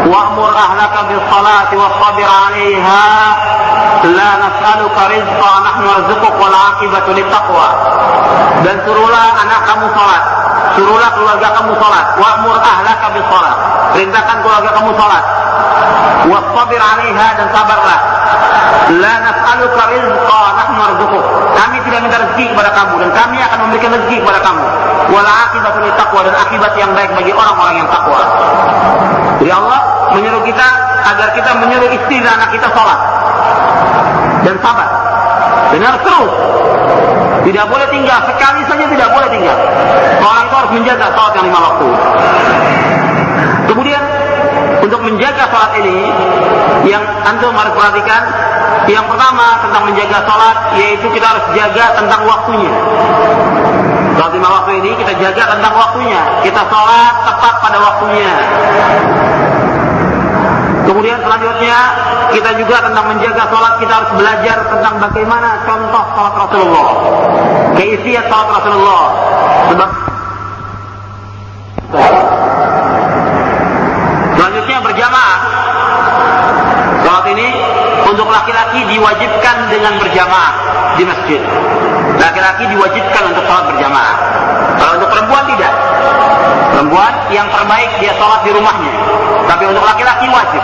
"Wa'mur 0.07 0.53
ahlaka 0.53 1.01
bis 1.11 1.23
salati 1.27 1.75
wasbir 1.75 2.29
'alaiha 2.29 3.05
la 4.07 4.31
nas'aluka 4.39 5.11
rizqa 5.11 5.53
nahnu 5.65 5.85
narzuquk 5.91 6.35
wal 6.37 6.55
'aqibatu 6.55 7.11
littaqwa." 7.17 7.69
Dan 8.63 8.77
suruhlah 8.85 9.27
anak 9.43 9.61
kamu 9.67 9.87
salat, 9.97 10.23
suruhlah 10.77 11.11
keluarga 11.17 11.49
kamu 11.57 11.73
salat, 11.81 12.07
wa'mur 12.21 12.57
ahlaka 12.61 13.07
bis 13.17 13.27
salat. 13.27 13.57
Perintahkan 13.97 14.37
keluarga 14.45 14.71
kamu 14.77 14.91
salat. 14.95 15.25
Wasbir 16.29 16.81
'alaiha 16.81 17.29
dan 17.41 17.49
sabarlah. 17.51 17.99
La 19.01 19.15
nas'aluka 19.25 19.83
rizqa 19.91 20.43
nahnu 20.55 20.75
narzuquk. 20.79 21.25
Kami 21.57 21.77
tidak 21.89 22.01
minta 22.05 22.17
rezeki 22.23 22.45
kepada 22.55 22.71
kamu 22.77 22.95
dan 23.03 23.11
kami 23.17 23.37
akan 23.41 23.59
memberikan 23.67 23.91
rezeki 23.97 24.17
kepada 24.23 24.41
kamu. 24.45 24.65
Wal 25.11 25.27
'aqibatu 25.27 25.79
littaqwa 25.83 26.21
dan 26.29 26.35
akibat 26.37 26.73
yang 26.77 26.91
baik 26.93 27.11
bagi 27.17 27.33
orang-orang 27.33 27.75
yang 27.81 27.89
takwa. 27.89 28.21
Jadi 29.41 29.51
Allah 29.53 29.81
menyuruh 30.13 30.43
kita 30.45 30.67
agar 31.07 31.29
kita 31.35 31.51
menyuruh 31.63 31.91
istri 31.93 32.21
dan 32.21 32.37
anak 32.37 32.51
kita 32.53 32.69
sholat 32.75 32.99
dan 34.45 34.57
sabar. 34.61 34.89
Harus 35.77 36.03
terus. 36.03 36.33
Tidak 37.47 37.65
boleh 37.71 37.87
tinggal 37.95 38.19
sekali 38.27 38.61
saja 38.67 38.85
tidak 38.91 39.09
boleh 39.15 39.29
tinggal. 39.31 39.55
Orang 40.19 40.51
itu 40.51 40.55
harus 40.59 40.73
menjaga 40.75 41.07
sholat 41.15 41.33
yang 41.39 41.47
lima 41.47 41.61
waktu. 41.63 41.89
Kemudian 43.71 44.03
untuk 44.83 45.01
menjaga 45.07 45.47
sholat 45.47 45.73
ini 45.79 46.11
yang 46.91 47.07
antum 47.23 47.55
harus 47.55 47.71
perhatikan 47.71 48.23
yang 48.91 49.07
pertama 49.07 49.63
tentang 49.63 49.83
menjaga 49.87 50.19
sholat 50.27 50.57
yaitu 50.75 51.07
kita 51.15 51.27
harus 51.27 51.47
jaga 51.55 51.95
tentang 51.95 52.27
waktunya. 52.27 52.73
Sholat 54.19 54.33
lima 54.35 54.49
waktu 54.51 54.83
ini 54.83 54.91
kita 54.99 55.13
jaga 55.15 55.43
tentang 55.55 55.75
waktunya. 55.79 56.21
Kita 56.43 56.67
sholat 56.67 57.15
tepat 57.31 57.55
pada 57.63 57.79
waktunya. 57.79 58.31
Kemudian 60.87 61.19
selanjutnya 61.19 61.79
kita 62.31 62.51
juga 62.63 62.79
tentang 62.79 63.11
menjaga 63.11 63.43
sholat 63.51 63.75
kita 63.83 63.93
harus 63.93 64.11
belajar 64.15 64.57
tentang 64.71 64.95
bagaimana 65.03 65.49
contoh 65.67 66.05
sholat 66.15 66.35
Rasulullah. 66.47 66.89
Keisiat 67.75 68.25
sholat 68.31 68.49
Rasulullah. 68.55 69.05
Sebab 69.67 69.91
Selanjutnya 74.37 74.79
berjamaah. 74.79 75.39
Sholat 77.03 77.27
ini 77.35 77.49
untuk 78.07 78.29
laki-laki 78.31 78.81
diwajibkan 78.87 79.57
dengan 79.67 79.99
berjamaah 79.99 80.53
di 80.95 81.03
masjid. 81.03 81.43
Laki-laki 82.15 82.65
diwajibkan 82.71 83.23
untuk 83.35 83.43
sholat 83.43 83.65
berjamaah. 83.75 84.17
Kalau 84.79 84.93
untuk 85.03 85.11
perempuan 85.11 85.45
tidak. 85.51 85.75
Perempuan 86.79 87.13
yang 87.35 87.51
terbaik 87.51 87.91
dia 87.99 88.13
sholat 88.15 88.41
di 88.47 88.51
rumahnya. 88.55 88.95
Tapi 89.47 89.65
untuk 89.67 89.85
laki-laki 89.85 90.27
wajib. 90.29 90.63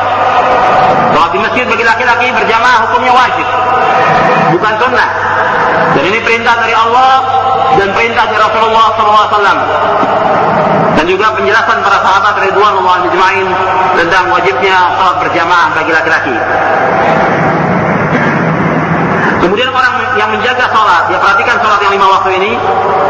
Sholat 1.13 1.31
di 1.35 1.39
masjid 1.41 1.65
bagi 1.69 1.85
laki-laki 1.85 2.27
berjamaah 2.33 2.79
hukumnya 2.89 3.13
wajib. 3.15 3.47
Bukan 4.57 4.73
sunnah. 4.81 5.09
Dan 5.93 6.03
ini 6.09 6.19
perintah 6.25 6.57
dari 6.57 6.73
Allah 6.73 7.13
dan 7.77 7.89
perintah 7.93 8.25
dari 8.29 8.41
Rasulullah 8.41 8.87
SAW. 8.97 9.61
Dan 10.93 11.05
juga 11.09 11.35
penjelasan 11.35 11.79
para 11.83 11.99
sahabat 12.05 12.35
Ridwanullah 12.47 13.09
Ajma'in 13.09 13.49
tentang 13.97 14.25
wajibnya 14.33 14.77
sholat 14.97 15.17
berjamaah 15.21 15.69
bagi 15.77 15.93
laki-laki. 15.93 16.37
Kemudian 19.43 19.75
orang 19.75 19.95
yang 20.15 20.31
menjaga 20.31 20.71
sholat, 20.71 21.11
dia 21.11 21.19
perhatikan 21.19 21.59
sholat 21.59 21.83
yang 21.83 21.93
lima 21.99 22.07
waktu 22.07 22.31
ini, 22.39 22.55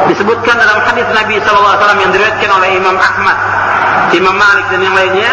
disebutkan 0.08 0.56
dalam 0.56 0.80
hadis 0.80 1.04
Nabi 1.12 1.36
SAW 1.44 1.76
yang 2.00 2.08
diriwayatkan 2.08 2.50
oleh 2.56 2.68
Imam 2.72 2.96
Ahmad, 2.96 3.36
Imam 4.12 4.36
Malik 4.36 4.66
dan 4.68 4.80
yang 4.84 4.92
lainnya, 4.92 5.32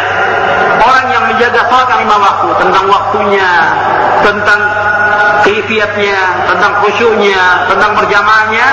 orang 0.79 1.05
yang 1.11 1.23
menjaga 1.27 1.61
sholat 1.67 1.91
lima 1.99 2.15
waktu, 2.15 2.49
tentang 2.63 2.85
waktunya, 2.87 3.51
tentang 4.23 4.59
keifiatnya, 5.43 6.17
tentang 6.47 6.71
khusyuknya, 6.83 7.67
tentang 7.67 7.91
berjamaahnya, 7.95 8.65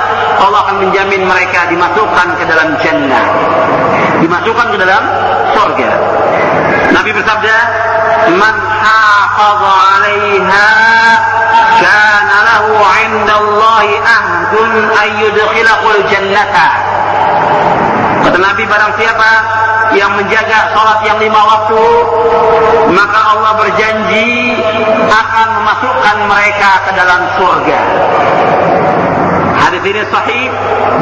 Allah 0.42 0.60
akan 0.66 0.76
menjamin 0.86 1.22
mereka 1.26 1.66
dimasukkan 1.70 2.28
ke 2.38 2.44
dalam 2.46 2.68
jannah. 2.82 3.26
Dimasukkan 4.22 4.66
ke 4.74 4.78
dalam 4.80 5.02
surga. 5.54 5.90
Nabi 6.94 7.10
bersabda, 7.12 7.56
"Man 8.38 8.56
hafaza 8.56 9.72
'alaiha 9.74 10.68
kana 11.82 12.36
lahu 12.46 12.72
'inda 12.78 13.34
Allah 13.36 13.86
ahdun 14.02 14.72
ay 14.96 15.08
yudkhilahul 15.26 16.02
jannata." 16.08 16.68
Kata 18.26 18.42
Nabi 18.42 18.66
barang 18.66 18.92
siapa 18.98 19.30
yang 19.94 20.18
menjaga 20.18 20.74
sholat 20.74 20.98
yang 21.06 21.14
lima 21.22 21.38
waktu, 21.46 21.84
maka 22.90 23.20
Allah 23.22 23.52
berjanji 23.54 24.58
akan 25.06 25.48
memasukkan 25.62 26.16
mereka 26.26 26.70
ke 26.82 26.90
dalam 26.98 27.22
surga. 27.38 27.80
Hadis 29.62 29.82
ini 29.86 30.02
sahih 30.10 30.50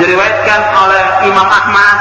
diriwayatkan 0.05 0.61
oleh 0.85 1.05
Imam 1.33 1.49
Ahmad, 1.49 1.97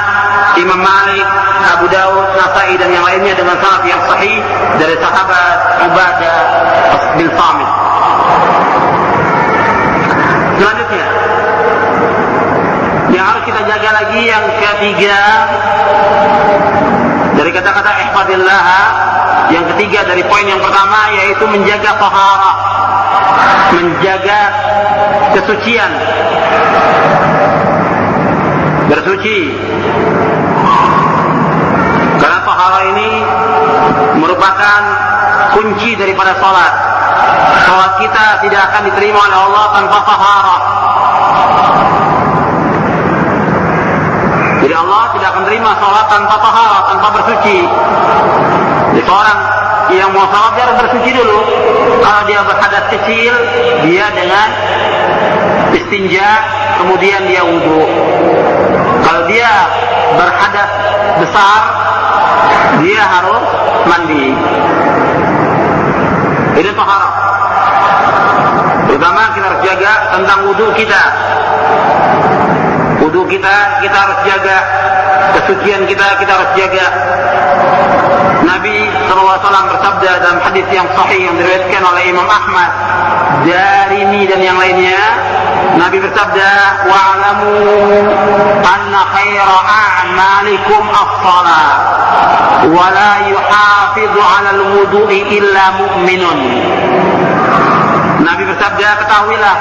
Imam 0.60 0.80
Malik, 0.84 1.24
Abu 1.72 1.88
Dawud, 1.88 2.28
Nasai 2.36 2.76
dan 2.76 2.92
yang 2.92 3.08
lainnya 3.08 3.32
dengan 3.32 3.56
sanad 3.64 3.80
yang 3.88 4.04
sahih 4.04 4.44
dari 4.76 4.92
sahabat 5.00 5.56
Ubadah 5.88 6.40
bin 7.16 7.28
Samit. 7.32 7.70
Selanjutnya, 10.60 11.03
harus 13.24 13.42
kita 13.48 13.60
jaga 13.64 13.90
lagi 13.96 14.20
yang 14.28 14.44
ketiga. 14.60 15.18
Dari 17.34 17.50
kata-kata 17.50 17.90
ihfadillah 18.06 18.64
yang 19.50 19.64
ketiga 19.74 20.06
dari 20.06 20.22
poin 20.28 20.46
yang 20.46 20.60
pertama 20.60 21.10
yaitu 21.16 21.44
menjaga 21.48 21.90
tahara. 21.96 22.52
Menjaga 23.74 24.40
kesucian. 25.34 25.90
Bersuci. 28.92 29.38
Karena 32.20 32.38
tahara 32.46 32.80
ini 32.94 33.08
merupakan 34.20 34.80
kunci 35.58 35.98
daripada 35.98 36.36
salat 36.38 36.72
salat 37.66 37.92
kita 38.00 38.24
tidak 38.46 38.60
akan 38.70 38.82
diterima 38.90 39.18
oleh 39.28 39.38
Allah 39.38 39.64
tanpa 39.76 39.98
tahara 40.02 40.56
Jadi 44.64 44.74
Allah 44.80 45.12
tidak 45.12 45.28
akan 45.36 45.44
terima 45.44 45.76
sholat 45.76 46.03
tanpa 46.14 46.38
taharat, 46.38 46.84
tanpa 46.94 47.08
bersuci. 47.18 47.58
Seorang 49.02 49.38
yang 49.90 50.14
mau 50.14 50.22
sholat 50.30 50.52
dia 50.54 50.62
harus 50.70 50.78
bersuci 50.86 51.10
dulu. 51.10 51.38
Kalau 51.98 52.22
dia 52.30 52.40
berhadas 52.46 52.84
kecil, 52.94 53.34
dia 53.82 54.06
dengan 54.14 54.48
istinja, 55.74 56.28
kemudian 56.78 57.20
dia 57.26 57.42
wudhu. 57.42 57.82
Kalau 59.02 59.22
dia 59.26 59.50
berhadas 60.14 60.70
besar, 61.18 61.60
dia 62.78 63.02
harus 63.02 63.42
mandi. 63.90 64.26
Ini 66.54 66.70
taharat. 66.78 67.14
Terutama 68.86 69.22
kita 69.34 69.46
harus 69.50 69.62
jaga 69.66 69.92
tentang 70.14 70.38
wudhu 70.46 70.70
kita. 70.78 71.02
Wudhu 73.02 73.26
kita, 73.26 73.82
kita 73.82 73.96
harus 73.98 74.18
jaga. 74.22 74.58
Kesucian 75.32 75.88
kita, 75.88 76.06
kita 76.20 76.32
harus 76.36 76.50
jaga. 76.58 76.86
Nabi 78.44 78.76
SAW 79.08 79.40
bersabda 79.72 80.10
dalam 80.20 80.38
hadis 80.44 80.66
yang 80.68 80.84
sahih 80.92 81.20
yang 81.28 81.34
diriwayatkan 81.40 81.82
oleh 81.84 82.02
Imam 82.12 82.28
Ahmad, 82.28 82.70
Darimi 83.48 84.28
dan 84.28 84.40
yang 84.44 84.60
lainnya, 84.60 85.00
Nabi 85.80 85.98
bersabda, 86.00 86.50
"Wa'lamu 86.86 87.52
anna 88.62 89.00
khaira 89.10 89.56
a'malikum 89.64 90.82
as-salat, 90.92 91.78
wa 92.68 92.84
la 92.92 93.12
yuhafidhu 93.26 94.20
'ala 94.20 94.50
al-wudu'i 94.54 95.40
illa 95.40 95.64
mu'minun." 95.80 96.38
Nabi 98.24 98.42
bersabda, 98.48 98.88
ketahuilah 99.04 99.56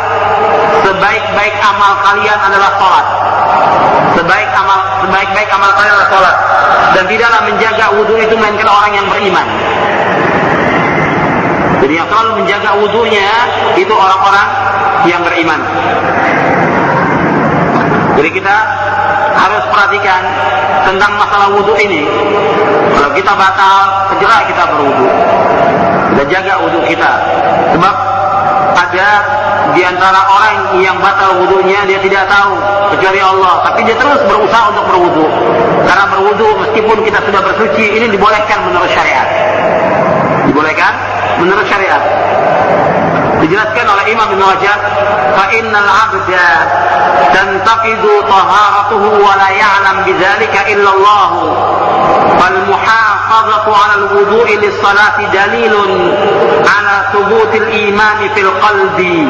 sebaik-baik 0.88 1.56
amal 1.60 2.00
kalian 2.00 2.40
adalah 2.40 2.72
salat. 2.80 3.06
Sebaik 4.16 4.50
amal 4.56 4.80
sebaik-baik 5.04 5.50
amal 5.52 5.72
kalian 5.76 5.94
adalah 6.00 6.10
salat. 6.10 6.36
Dan 6.96 7.04
tidaklah 7.12 7.42
menjaga 7.44 7.86
wudhu 8.00 8.16
itu 8.24 8.34
melainkan 8.40 8.70
orang 8.72 8.92
yang 8.96 9.08
beriman. 9.12 9.48
Jadi 11.84 11.94
yang 12.00 12.08
selalu 12.08 12.32
menjaga 12.40 12.70
wudhunya 12.80 13.30
itu 13.76 13.92
orang-orang 13.92 14.48
yang 15.04 15.20
beriman. 15.20 15.60
Jadi 18.16 18.30
kita 18.32 18.56
harus 19.36 19.64
perhatikan 19.68 20.22
tentang 20.88 21.12
masalah 21.20 21.52
wudhu 21.52 21.76
ini. 21.76 22.08
Kalau 22.96 23.12
kita 23.12 23.32
batal, 23.36 24.08
segera 24.16 24.48
kita 24.48 24.64
berwudhu. 24.72 25.08
Kita 26.16 26.24
jaga 26.32 26.54
wudhu 26.64 26.80
kita. 26.88 27.12
Sebab 27.76 28.13
ada 28.74 29.10
di 29.74 29.82
antara 29.82 30.20
orang 30.28 30.82
yang 30.82 30.98
batal 31.00 31.42
wudhunya 31.42 31.86
dia 31.88 32.00
tidak 32.02 32.30
tahu 32.30 32.54
kecuali 32.94 33.20
Allah, 33.22 33.64
tapi 33.66 33.86
dia 33.86 33.98
terus 33.98 34.22
berusaha 34.28 34.70
untuk 34.70 34.86
berwudhu. 34.90 35.26
Karena 35.86 36.06
berwudhu 36.10 36.48
meskipun 36.62 36.98
kita 37.06 37.20
sudah 37.26 37.42
bersuci 37.42 37.84
ini 37.98 38.08
dibolehkan 38.12 38.60
menurut 38.70 38.90
syariat. 38.92 39.28
Dibolehkan 40.46 40.94
menurut 41.42 41.66
syariat. 41.66 42.02
Dijelaskan 43.44 43.84
oleh 43.92 44.06
Imam 44.08 44.32
Ibn 44.32 44.40
Rajab, 44.56 44.80
"Fa 45.36 45.46
innal 45.52 45.84
'abda 45.84 46.48
tantaqidu 47.36 48.24
taharatuhu 48.24 49.20
wa 49.20 49.36
la 49.36 49.52
ya'lam 49.52 50.08
bidzalika 50.08 50.72
illa 50.72 50.90
Allah." 50.96 51.30
Fal 52.40 52.58
muhafazatu 52.72 53.70
'ala 53.76 53.94
al-wudu'i 54.00 54.64
lis-salati 54.64 55.28
dalilun 55.36 55.92
'ala 56.64 57.12
thubutil 57.12 57.68
iman 57.68 58.20
fil 58.32 58.52
qalbi. 58.64 59.28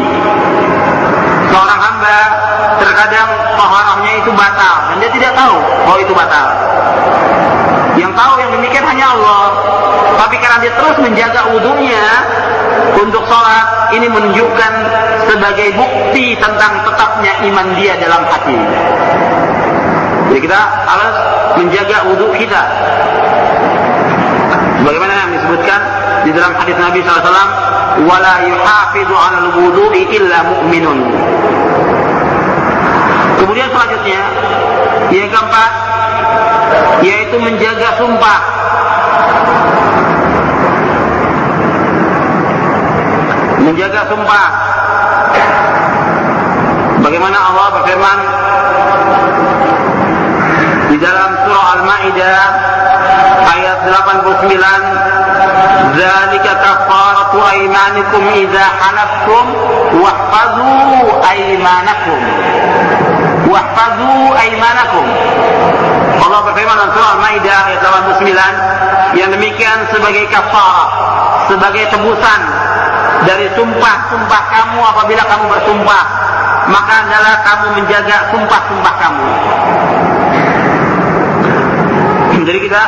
Seorang 1.50 1.80
hamba 1.82 2.18
terkadang 2.78 3.30
taharahnya 3.58 4.12
itu 4.22 4.30
batal 4.38 4.76
dan 4.94 4.96
dia 5.02 5.10
tidak 5.10 5.34
tahu 5.34 5.58
bahwa 5.90 5.98
itu 5.98 6.14
batal. 6.14 6.48
Yang 7.98 8.14
tahu 8.14 8.34
yang 8.38 8.52
demikian 8.62 8.86
hanya 8.86 9.06
Allah. 9.18 9.58
Tapi 10.22 10.38
karena 10.38 10.58
dia 10.62 10.74
terus 10.78 10.98
menjaga 11.02 11.50
wudhunya 11.50 12.06
untuk 13.00 13.24
sholat, 13.28 13.94
ini 13.96 14.08
menunjukkan 14.10 14.74
sebagai 15.30 15.76
bukti 15.78 16.36
tentang 16.38 16.84
tetapnya 16.84 17.34
iman 17.52 17.68
dia 17.78 17.94
dalam 18.00 18.24
hati. 18.28 18.58
Jadi 20.30 20.40
kita 20.50 20.62
harus 20.88 21.16
menjaga 21.62 21.98
wudhu 22.10 22.28
kita. 22.34 22.62
Bagaimana 24.84 25.14
yang 25.14 25.32
disebutkan 25.38 25.80
di 26.28 26.32
dalam 26.36 26.54
hadis 26.60 26.76
Nabi 26.76 27.00
SAW, 27.06 27.50
"Wala 28.04 28.36
yuhafidhu 28.44 29.14
'ala 29.14 29.38
al-wudu'i 29.48 30.04
illa 30.12 30.40
mu'minun." 30.44 31.00
Kemudian 33.40 33.68
selanjutnya, 33.70 34.22
yang 35.14 35.30
keempat, 35.30 35.72
yaitu 37.06 37.38
menjaga 37.38 37.90
sumpah. 38.00 38.63
Menjaga 43.74 44.06
sumpah. 44.06 44.48
Bagaimana 47.02 47.38
Allah 47.42 47.82
berfirman 47.82 48.18
di 50.94 50.98
dalam 51.02 51.34
surah 51.42 51.82
Al-Maidah 51.82 52.42
ayat 53.50 53.82
89 53.90 55.98
Zalika 55.98 56.54
kafaratu 56.62 57.42
aymanikum 57.42 58.46
idza 58.46 58.62
halaftum 58.62 59.46
wahfazu 60.06 60.78
aymanakum 61.34 62.22
wahfazu 63.50 64.38
aymanakum 64.38 65.06
Allah 66.22 66.40
berfirman 66.46 66.78
dalam 66.78 66.94
surah 66.94 67.10
Al-Maidah 67.18 67.74
ayat 67.74 67.82
89 67.82 69.18
yang 69.18 69.34
demikian 69.34 69.82
sebagai 69.90 70.30
kafarah 70.30 70.90
sebagai 71.50 71.90
tebusan 71.90 72.63
dari 73.24 73.48
sumpah-sumpah 73.56 74.42
kamu 74.52 74.80
apabila 74.84 75.24
kamu 75.26 75.46
bersumpah 75.52 76.04
maka 76.68 76.94
adalah 77.08 77.34
kamu 77.44 77.66
menjaga 77.82 78.18
sumpah-sumpah 78.32 78.94
kamu 79.00 79.28
jadi 82.44 82.60
kita 82.60 82.82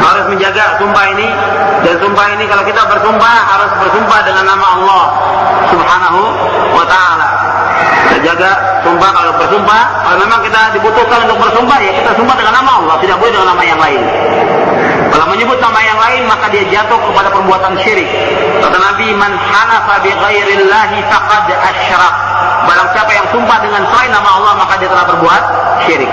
harus 0.00 0.24
menjaga 0.26 0.64
sumpah 0.82 1.04
ini 1.14 1.28
dan 1.86 1.94
sumpah 2.02 2.26
ini 2.34 2.44
kalau 2.50 2.64
kita 2.66 2.82
bersumpah 2.82 3.34
harus 3.46 3.70
bersumpah 3.78 4.18
dengan 4.26 4.44
nama 4.50 4.66
Allah 4.74 5.04
Subhanahu 5.70 6.20
wa 6.74 6.84
taala. 6.90 7.28
Kita 8.10 8.18
jaga 8.26 8.50
sumpah 8.82 9.10
kalau 9.14 9.32
bersumpah, 9.38 9.82
kalau 10.02 10.16
memang 10.18 10.40
kita 10.42 10.60
dibutuhkan 10.74 11.30
untuk 11.30 11.38
bersumpah 11.38 11.78
ya 11.78 11.94
kita 11.94 12.10
sumpah 12.18 12.34
dengan 12.34 12.58
nama 12.58 12.70
Allah, 12.82 12.96
tidak 12.98 13.16
boleh 13.22 13.32
dengan 13.38 13.48
nama 13.54 13.62
yang 13.62 13.78
lain. 13.78 14.02
Kalau 15.10 15.26
menyebut 15.26 15.58
nama 15.58 15.80
yang 15.82 15.98
lain 15.98 16.22
maka 16.30 16.46
dia 16.54 16.64
jatuh 16.70 16.98
kepada 16.98 17.28
perbuatan 17.34 17.74
syirik. 17.82 18.06
Kata 18.62 18.78
Nabi, 18.78 19.10
"Man 19.18 19.34
halafa 19.34 20.02
bi 20.06 20.10
ghairillahi 20.14 20.98
faqad 21.10 21.46
asyrak." 21.50 22.14
Barang 22.70 22.88
siapa 22.94 23.10
yang 23.10 23.26
sumpah 23.34 23.58
dengan 23.58 23.82
selain 23.90 24.10
nama 24.14 24.28
Allah 24.38 24.52
maka 24.54 24.78
dia 24.78 24.88
telah 24.88 25.06
berbuat 25.10 25.42
syirik. 25.86 26.12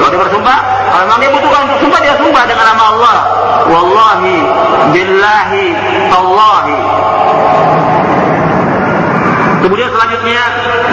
Kalau 0.00 0.08
dia 0.16 0.20
bersumpah, 0.22 0.58
kalau 0.90 1.02
memang 1.04 1.18
dia 1.20 1.30
butuhkan 1.34 1.60
untuk 1.68 1.78
sumpah, 1.84 2.00
dia 2.00 2.14
sumpah 2.16 2.42
dengan 2.48 2.66
nama 2.72 2.84
Allah. 2.96 3.16
Wallahi, 3.68 4.36
billahi, 4.96 5.66
Allahi. 6.08 6.80
Kemudian 9.60 9.88
selanjutnya, 9.92 10.42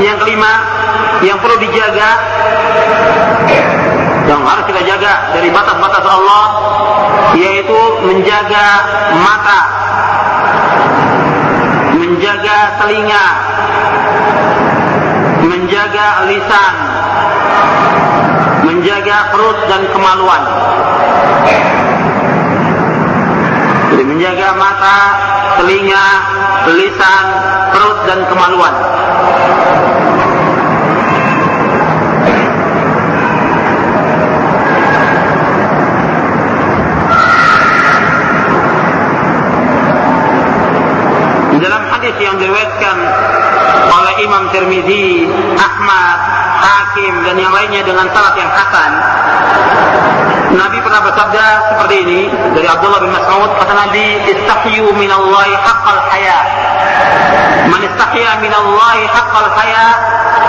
yang 0.03 0.17
kelima, 0.19 0.51
yang 1.23 1.37
perlu 1.39 1.55
dijaga, 1.55 2.09
yang 4.27 4.43
harus 4.43 4.65
kita 4.67 4.81
jaga 4.83 5.31
dari 5.31 5.47
batas-batas 5.47 6.03
Allah, 6.03 6.45
yaitu 7.39 7.81
menjaga 8.03 8.65
mata, 9.23 9.59
menjaga 11.95 12.57
telinga, 12.83 13.25
menjaga 15.47 16.07
lisan, 16.27 16.73
menjaga 18.67 19.17
perut 19.31 19.59
dan 19.71 19.81
kemaluan. 19.95 20.43
Jadi 23.87 24.03
menjaga 24.03 24.47
mata, 24.59 24.97
telinga, 25.63 26.05
lisan, 26.75 27.25
perut 27.71 27.99
dan 28.03 28.19
kemaluan. 28.27 28.75
Dalam 41.57 41.81
hadis 41.89 42.15
yang 42.21 42.37
diriwayatkan 42.37 42.97
oleh 43.89 44.13
Imam 44.21 44.43
Tirmidzi, 44.53 45.25
Ahmad, 45.57 46.19
Hakim 46.57 47.13
dan 47.25 47.35
yang 47.37 47.53
lainnya 47.53 47.81
dengan 47.85 48.05
syarat 48.13 48.35
yang 48.37 48.51
hasan. 48.51 48.91
Nabi 50.57 50.77
pernah 50.79 51.01
bersabda 51.03 51.45
seperti 51.69 51.95
ini 52.07 52.21
dari 52.55 52.65
Abdullah 52.65 53.03
bin 53.03 53.11
Mas'ud 53.11 53.51
kata 53.61 53.73
Nabi 53.77 54.25
istahyu 54.31 54.89
minallahi 54.95 55.53
haqqal 55.59 56.01
haya 56.07 56.39
man 57.67 57.81
istahya 57.83 58.31
minallahi 58.41 59.05
haqqal 59.11 59.47
haya 59.53 59.85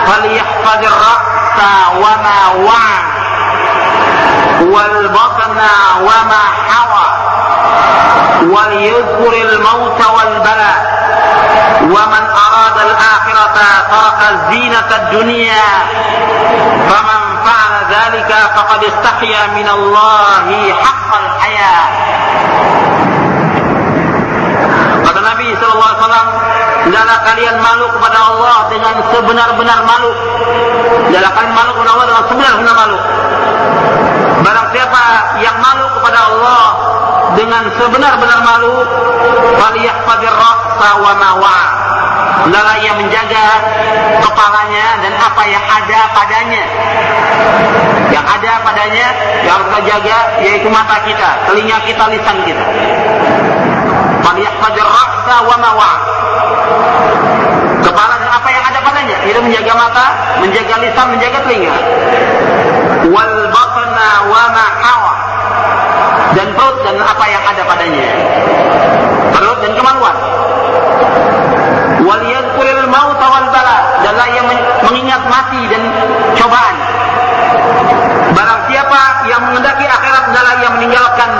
falyahfazir 0.06 0.96
ra'sa 0.96 1.72
wa 1.98 2.12
ma 2.24 2.38
wa'a 2.62 2.98
wal 4.70 4.98
batna 5.12 5.72
wa 6.02 6.18
ma 6.30 6.44
hawa 6.72 7.06
wal 8.48 8.72
yudhkuril 8.78 9.54
mauta 9.61 10.06
wal 10.14 10.34
bala 10.40 10.97
ومن 11.89 12.22
أراد 12.47 12.76
الآخرة 12.78 13.57
ترك 13.91 14.20
زينة 14.51 14.89
الدنيا 14.97 15.64
فمن 16.89 17.20
فعل 17.45 17.74
ذلك 17.91 18.32
فقد 18.57 18.84
استحيا 18.84 19.47
من 19.47 19.68
الله 19.68 20.74
حق 20.84 21.11
الحياة 21.24 21.89
Kata 25.09 25.24
Nabi 25.24 25.57
Sallallahu 25.57 25.89
Alaihi 25.89 26.01
Wasallam, 26.05 26.28
Janganlah 26.89 27.20
kalian 27.20 27.57
malu 27.61 27.86
kepada 27.97 28.18
Allah 28.32 28.57
dengan 28.72 28.95
sebenar-benar 29.12 29.80
malu. 29.89 30.12
Janganlah 31.12 31.32
kalian 31.36 31.55
malu 31.57 31.70
kepada 31.76 31.91
Allah 31.97 32.07
dengan 32.09 32.24
sebenar-benar 32.28 32.74
malu. 32.76 32.99
Barang 34.45 34.68
siapa 34.72 35.03
yang 35.45 35.57
malu 35.61 35.84
kepada 36.01 36.18
Allah 36.32 36.64
faliyahfadir 39.59 40.32
ra'sa 40.32 40.90
wa 41.01 41.57
Hendaklah 42.38 42.76
ia 42.80 42.92
menjaga 42.94 43.44
kepalanya 44.24 44.86
dan 45.05 45.12
apa 45.20 45.42
yang 45.51 45.64
ada 45.68 46.01
padanya. 46.14 46.64
Yang 48.09 48.24
ada 48.24 48.53
padanya 48.64 49.07
yang 49.44 49.53
harus 49.59 49.68
kita 49.68 49.80
jaga 49.84 50.18
yaitu 50.40 50.68
mata 50.70 50.96
kita, 51.05 51.30
telinga 51.51 51.76
kita, 51.84 52.05
lisan 52.09 52.36
kita. 52.46 52.64
Faliyahfadir 54.22 54.86
ra'sa 54.86 55.36
wa 55.44 55.57
ma 55.61 55.70
Kepala 57.78 58.14
dan 58.16 58.30
apa 58.32 58.49
yang 58.49 58.64
ada 58.64 58.80
padanya, 58.80 59.16
itu 59.28 59.38
menjaga 59.44 59.72
mata, 59.76 60.07
menjaga 60.40 60.74
lisan, 60.82 61.07
menjaga 61.12 61.38
telinga. 61.44 61.74
Wal 63.12 63.34
batna 63.51 64.09
wa 64.30 64.44
ma 64.57 64.66
hawa 64.84 65.17
dan 66.36 66.46
perut 66.52 66.76
dan 66.84 66.96
apa 67.00 67.24
yang 67.28 67.42
ada 67.44 67.62
padanya. 67.64 68.08
Perut 69.32 69.58
dan 69.64 69.72
kemaluan. 69.76 70.16
Wal 72.04 72.22
yadhkuril 72.24 72.84
maut 72.88 73.20
wal 73.20 73.48
bala 73.52 73.78
dan 74.04 74.16
yang 74.32 74.46
mengingat 74.84 75.22
mati 75.28 75.60
dan 75.68 75.82
cobaan. 76.36 76.76
Barang 78.32 78.60
siapa 78.70 79.00
yang 79.26 79.40
mengendaki 79.50 79.84
akhirat 79.88 80.24
adalah 80.30 80.54
yang 80.62 80.72
meninggalkan 80.78 81.30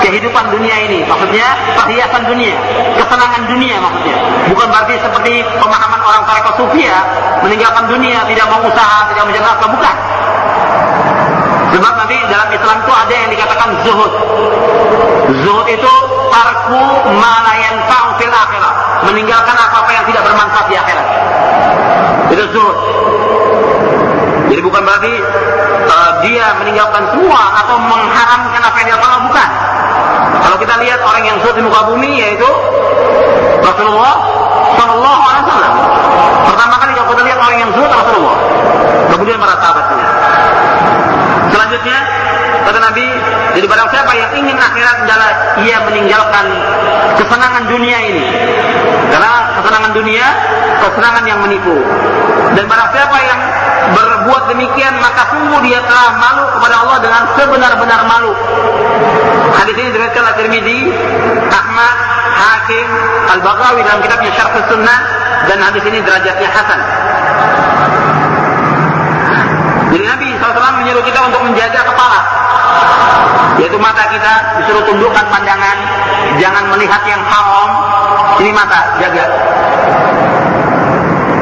kehidupan 0.00 0.44
dunia 0.54 0.76
ini. 0.88 1.04
Maksudnya 1.04 1.48
perhiasan 1.74 2.22
dunia, 2.28 2.54
kesenangan 2.96 3.42
dunia 3.50 3.76
maksudnya. 3.82 4.16
Bukan 4.48 4.66
berarti 4.70 4.94
seperti 5.00 5.42
pemahaman 5.58 6.00
orang 6.00 6.22
tarekat 6.28 6.54
sufia 6.56 6.96
meninggalkan 7.42 7.84
dunia, 7.90 8.24
tidak 8.30 8.46
mau 8.48 8.60
usaha, 8.64 9.10
tidak 9.10 9.44
apa, 9.44 9.66
bukan. 9.68 9.96
Sebab 11.72 11.92
nanti 11.96 12.16
dalam 12.28 12.48
Islam 12.52 12.76
itu 12.84 12.92
ada 12.92 13.14
yang 13.14 13.30
dikatakan 13.32 13.68
zuhud. 13.86 14.12
Zuhud 15.40 15.66
itu 15.70 15.92
tarku 16.28 16.84
malayan 17.16 17.76
fil 18.18 18.34
akhirat. 18.34 18.74
Meninggalkan 19.08 19.56
apa-apa 19.56 19.90
yang 19.92 20.04
tidak 20.08 20.22
bermanfaat 20.24 20.66
di 20.68 20.76
akhirat. 20.76 21.06
Itu 22.32 22.44
zuhud. 22.52 22.76
Jadi 24.54 24.60
bukan 24.60 24.82
berarti 24.86 25.14
uh, 25.88 26.12
dia 26.22 26.46
meninggalkan 26.62 27.02
semua 27.10 27.42
atau 27.64 27.76
mengharamkan 27.80 28.60
apa 28.62 28.76
yang 28.84 28.86
dia 28.94 28.98
tahu 29.00 29.20
bukan. 29.26 29.48
Kalau 30.44 30.56
kita 30.60 30.74
lihat 30.78 31.00
orang 31.02 31.22
yang 31.24 31.36
zuhud 31.42 31.56
di 31.58 31.62
muka 31.64 31.80
bumi 31.88 32.20
yaitu 32.20 32.48
Rasulullah 33.64 34.14
Shallallahu 34.76 35.22
Alaihi 35.24 35.44
Wasallam. 35.48 35.74
Pertama 36.44 36.74
kali 36.78 36.92
kalau 36.94 37.08
kita 37.16 37.22
lihat 37.26 37.38
orang 37.40 37.56
yang 37.58 37.70
zuhud 37.72 37.90
Rasulullah. 37.90 38.38
Kemudian 39.10 39.36
para 39.40 39.54
sahabatnya. 39.58 40.08
Selanjutnya 41.74 42.06
kata 42.70 42.78
Nabi, 42.86 43.06
jadi 43.58 43.66
barang 43.66 43.88
siapa 43.90 44.12
yang 44.14 44.30
ingin 44.38 44.54
akhirat 44.54 45.10
adalah 45.10 45.58
ia 45.58 45.82
meninggalkan 45.82 46.46
kesenangan 47.18 47.66
dunia 47.66 47.98
ini. 47.98 48.22
Karena 49.10 49.58
kesenangan 49.58 49.90
dunia, 49.90 50.22
kesenangan 50.86 51.26
yang 51.26 51.42
menipu. 51.42 51.74
Dan 52.54 52.70
barang 52.70 52.88
siapa 52.94 53.16
yang 53.26 53.40
berbuat 53.90 54.54
demikian 54.54 54.94
maka 55.02 55.34
sungguh 55.34 55.66
dia 55.66 55.82
telah 55.82 56.14
malu 56.14 56.46
kepada 56.54 56.74
Allah 56.78 56.98
dengan 57.02 57.22
sebenar-benar 57.34 58.00
malu. 58.06 58.30
Hadis 59.58 59.74
ini 59.74 59.90
diriwayatkan 59.90 60.22
oleh 60.30 60.36
Tirmidzi, 60.38 60.78
Ahmad, 61.50 61.96
Hakim, 62.38 62.86
Al-Baghawi 63.34 63.82
dalam 63.82 63.98
kitabnya 63.98 64.30
Syarh 64.38 64.62
Sunnah 64.70 64.98
dan 65.50 65.58
hadis 65.58 65.82
ini 65.90 65.98
derajatnya 66.06 66.48
hasan. 66.54 66.80
Jadi 69.94 70.10
Nabi 70.10 70.26
SAW 70.42 70.82
menyuruh 70.82 71.06
kita 71.06 71.22
untuk 71.22 71.38
menjaga 71.46 71.86
kepala. 71.86 72.20
Yaitu 73.62 73.78
mata 73.78 74.02
kita 74.10 74.58
disuruh 74.58 74.82
tundukkan 74.90 75.22
pandangan. 75.30 75.76
Jangan 76.42 76.66
melihat 76.74 76.98
yang 77.06 77.22
haram. 77.22 77.70
Ini 78.42 78.50
mata, 78.50 78.98
jaga. 78.98 79.22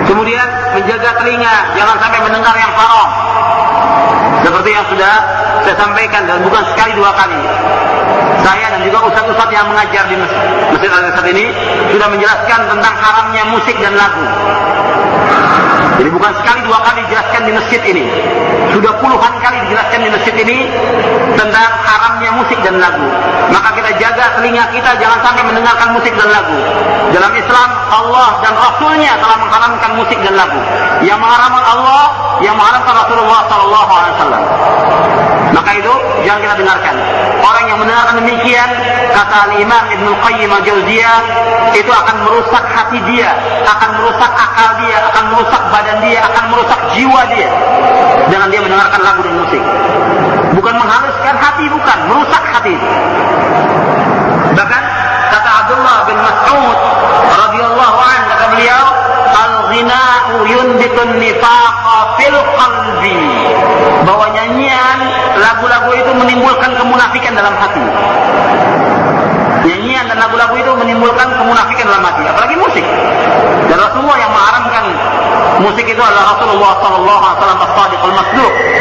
Kemudian 0.04 0.44
menjaga 0.76 1.16
telinga. 1.16 1.56
Jangan 1.80 1.96
sampai 1.96 2.20
mendengar 2.20 2.52
yang 2.52 2.72
haram. 2.76 3.08
Seperti 4.44 4.70
yang 4.76 4.84
sudah 4.92 5.14
saya 5.64 5.76
sampaikan 5.80 6.28
dan 6.28 6.44
bukan 6.44 6.60
sekali 6.76 6.92
dua 6.92 7.08
kali. 7.16 7.40
Saya 8.44 8.68
dan 8.68 8.84
juga 8.84 9.00
ustaz-ustaz 9.08 9.48
yang 9.48 9.64
mengajar 9.72 10.04
di 10.12 10.18
Masjid 10.20 10.92
Al-Azhar 10.92 11.24
ini 11.24 11.56
sudah 11.88 12.04
menjelaskan 12.10 12.60
tentang 12.68 12.94
haramnya 13.00 13.48
musik 13.48 13.80
dan 13.80 13.96
lagu. 13.96 14.26
Jadi 15.98 16.08
bukan 16.08 16.32
sekali 16.40 16.60
dua 16.64 16.78
kali 16.80 17.04
dijelaskan 17.04 17.42
di 17.44 17.52
masjid 17.52 17.80
ini. 17.84 18.04
Sudah 18.72 18.92
puluhan 19.00 19.32
kali 19.44 19.58
dijelaskan 19.68 20.00
di 20.00 20.10
masjid 20.10 20.34
ini 20.40 20.56
tentang 21.36 21.68
haramnya 21.84 22.30
musik 22.36 22.58
dan 22.64 22.80
lagu. 22.80 23.06
Maka 23.52 23.68
kita 23.76 23.90
jaga 24.00 24.24
telinga 24.40 24.64
kita 24.72 24.90
jangan 24.96 25.20
sampai 25.20 25.42
mendengarkan 25.44 25.88
musik 25.92 26.12
dan 26.16 26.28
lagu. 26.32 26.56
Dalam 27.12 27.32
Islam 27.36 27.68
Allah 27.92 28.30
dan 28.40 28.54
Rasulnya 28.56 29.12
telah 29.20 29.36
mengharamkan 29.36 29.90
musik 30.00 30.18
dan 30.24 30.34
lagu. 30.36 30.60
Yang 31.04 31.18
mengharamkan 31.20 31.64
Allah, 31.64 32.04
yang 32.40 32.54
mengharamkan 32.56 32.94
Rasulullah 32.96 33.40
Sallallahu 33.52 33.90
Alaihi 33.92 34.12
Wasallam. 34.16 34.42
Maka 35.52 35.70
itu 35.76 35.92
jangan 36.24 36.40
kita 36.40 36.54
dengarkan. 36.64 36.94
Orang 37.42 37.64
yang 37.66 37.78
mendengarkan 37.82 38.22
demikian, 38.22 38.70
kata 39.10 39.50
Imam 39.58 39.84
Ibn 39.90 40.06
Qayyim 40.22 40.50
al-Jauziyah, 40.50 41.18
itu 41.74 41.90
akan 41.90 42.16
merusak 42.22 42.64
hati 42.70 43.02
dia, 43.10 43.34
akan 43.66 43.98
merusak 43.98 44.30
akal 44.30 44.70
dia, 44.78 44.98
akan 45.10 45.24
merusak 45.34 45.62
badan 45.74 45.98
dia, 46.06 46.18
akan 46.22 46.44
merusak 46.54 46.80
jiwa 46.94 47.20
dia. 47.34 47.50
Dengan 48.30 48.46
dia 48.46 48.60
mendengarkan 48.62 49.00
lagu 49.02 49.20
dan 49.26 49.34
musik. 49.42 49.62
Bukan 50.54 50.74
menghaluskan 50.78 51.34
hati, 51.34 51.64
bukan. 51.66 51.98
Merusak 52.06 52.42
hati. 52.46 52.76
Bahkan 54.52 54.82
kata 55.34 55.50
Abdullah 55.66 55.98
bin 56.06 56.18
Mas'ud 56.22 56.78
radhiyallahu 57.32 57.98
anhu 57.98 58.26
kata 58.30 58.46
beliau, 58.54 58.86
al-ghina'u 59.32 60.34
yunbitun 60.46 61.18
nifaqa 61.18 61.96
fil 62.20 62.38
qalbi. 62.54 63.20
Bahwa 64.06 64.26
nyanyian, 64.30 64.98
menimbulkan 66.22 66.70
kemunafikan 66.78 67.32
dalam 67.34 67.54
hati. 67.58 67.82
Nyanyian 69.62 70.04
dan 70.10 70.18
lagu-lagu 70.18 70.54
itu 70.58 70.72
menimbulkan 70.74 71.28
kemunafikan 71.38 71.86
dalam 71.86 72.02
hati, 72.02 72.22
apalagi 72.26 72.54
musik. 72.58 72.86
Dan 73.70 73.78
Rasulullah 73.78 74.18
yang 74.18 74.32
mengharamkan 74.34 74.84
musik 75.62 75.86
itu 75.86 76.02
adalah 76.02 76.34
Rasulullah 76.34 76.72
sallallahu 76.82 77.22
alaihi 77.22 77.38
wasallam 77.38 77.62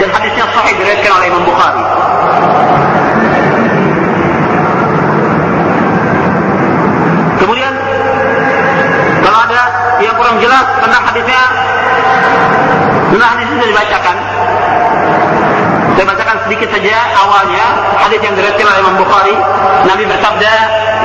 dan 0.01 0.09
hadisnya 0.09 0.45
sahih 0.49 0.73
diriwayatkan 0.81 1.11
oleh 1.13 1.27
Imam 1.29 1.43
Bukhari. 1.45 1.83
Kemudian 7.37 7.73
kalau 9.21 9.39
ada 9.45 9.61
yang 10.01 10.15
kurang 10.17 10.37
jelas 10.41 10.65
tentang 10.81 11.03
hadisnya, 11.05 11.41
tentang 13.13 13.29
hadis 13.37 13.45
itu 13.45 13.65
dibacakan. 13.69 14.30
Sedikit 16.52 16.68
saja 16.68 17.16
awalnya 17.16 17.64
hadis 17.95 18.20
yang 18.20 18.36
diriwayatkan 18.36 18.68
oleh 18.68 18.80
Imam 18.84 18.99
Bukhari. 18.99 19.32
Nabi 19.88 20.04
bersabda, 20.04 20.54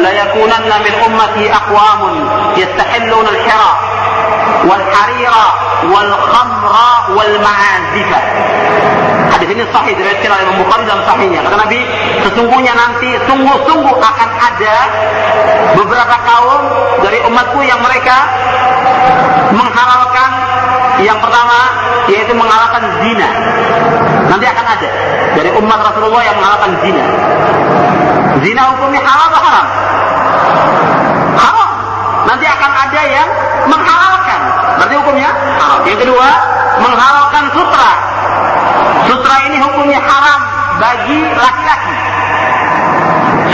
"La 0.02 0.10
yakunanna 0.10 0.82
min 0.82 0.90
ummati 1.06 1.46
aqwamun 1.46 2.14
yastahilluna 2.58 3.30
al-hira 3.30 3.72
wal 4.66 4.84
harira 4.90 5.46
wal 5.86 6.12
khamra 6.34 6.90
wal 7.14 7.34
ma'azifa." 7.38 8.20
Hadis 9.38 9.48
ini 9.54 9.62
sahih 9.70 9.94
diriwayatkan 9.94 10.34
oleh 10.34 10.44
Imam 10.50 10.58
Bukhari 10.66 10.82
dalam 10.82 11.06
sahihnya. 11.06 11.38
Kata 11.46 11.56
Nabi, 11.62 11.80
sesungguhnya 12.26 12.72
nanti 12.74 13.08
sungguh-sungguh 13.30 13.96
akan 14.02 14.30
ada 14.50 14.76
beberapa 15.78 16.16
kaum 16.26 16.62
dari 17.06 17.22
umatku 17.22 17.62
yang 17.62 17.78
mereka 17.86 18.18
menghalalkan 19.54 20.30
yang 21.06 21.22
pertama 21.22 21.60
yaitu 22.10 22.34
menghalalkan 22.34 22.82
zina. 23.06 23.30
Nanti 24.26 24.46
akan 24.46 24.64
ada 24.66 24.88
dari 25.38 25.50
umat 25.54 25.78
Rasulullah 25.80 26.22
yang 26.26 26.36
menghalalkan 26.38 26.72
zina. 26.82 27.04
Zina 28.42 28.62
hukumnya 28.74 29.00
halal 29.06 29.26
atau 29.30 29.40
haram? 29.40 29.66
Haram. 31.38 31.70
Nanti 32.26 32.46
akan 32.46 32.70
ada 32.74 33.00
yang 33.06 33.28
menghalalkan. 33.70 34.40
Berarti 34.82 34.94
hukumnya 34.98 35.30
haram. 35.30 35.80
Yang 35.86 35.98
kedua, 36.06 36.28
menghalalkan 36.82 37.44
sutra. 37.54 37.92
Sutra 39.06 39.36
ini 39.46 39.56
hukumnya 39.62 40.00
haram 40.02 40.40
bagi 40.82 41.18
laki-laki. 41.22 41.94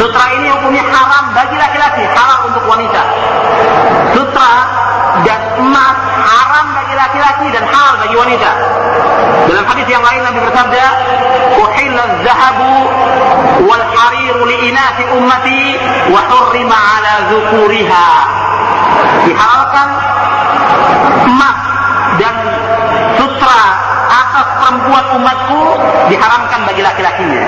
Sutra 0.00 0.24
ini 0.40 0.48
hukumnya 0.50 0.82
haram 0.88 1.24
bagi 1.36 1.56
laki-laki, 1.60 2.02
halal 2.16 2.48
untuk 2.48 2.64
wanita. 2.64 3.02
Sutra 4.16 4.52
dan 5.22 5.40
emas 5.60 6.11
haram 6.32 6.66
bagi 6.72 6.94
laki-laki 6.96 7.46
dan 7.52 7.64
halal 7.68 7.94
bagi 8.00 8.16
wanita. 8.16 8.50
Dalam 9.52 9.64
hadis 9.68 9.86
yang 9.88 10.00
lain 10.00 10.20
Nabi 10.24 10.38
bersabda, 10.40 10.84
"Uhilla 11.60 12.04
zahabu 12.24 12.74
wal 13.68 13.84
hariru 13.84 14.42
li 14.48 14.56
inasi 14.72 15.04
ummati 15.12 15.76
wa 16.08 16.20
hurrima 16.32 16.76
ala 16.76 17.12
dzukuriha." 17.28 18.08
Dihalalkan 19.28 19.88
emas 21.28 21.58
dan 22.16 22.34
sutra 23.20 23.62
atas 24.08 24.46
perempuan 24.60 25.04
umatku 25.20 25.60
diharamkan 26.08 26.60
bagi 26.64 26.82
laki-lakinya. 26.82 27.42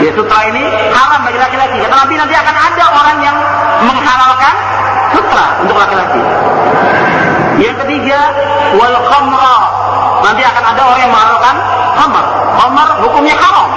Ya 0.00 0.10
sutra 0.16 0.48
ini 0.48 0.64
haram 0.96 1.20
bagi 1.28 1.36
laki-laki. 1.36 1.76
Kata 1.84 1.96
Nabi 1.96 2.14
nanti 2.16 2.34
akan 2.36 2.56
ada 2.56 2.84
orang 2.92 3.18
yang 3.20 3.36
menghalalkan 3.84 4.54
sutra 5.12 5.46
untuk 5.60 5.76
laki-laki. 5.76 6.49
Ketiga, 8.10 8.34
wal 8.74 8.96
khamra. 9.06 9.56
Nanti 10.26 10.42
akan 10.42 10.64
ada 10.74 10.82
orang 10.82 10.98
yang 10.98 11.12
menghalalkan 11.14 11.56
khamar. 11.94 12.26
Khamar 12.58 12.88
hukumnya 13.06 13.38
haram. 13.38 13.70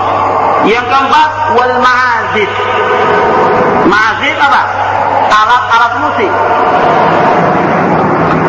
Yang 0.66 0.90
keempat, 0.90 1.30
wal 1.54 1.74
ma'azif. 1.78 2.50
Ma'azif 3.86 4.34
apa? 4.42 4.62
Alat-alat 5.30 5.94
musik. 6.02 6.32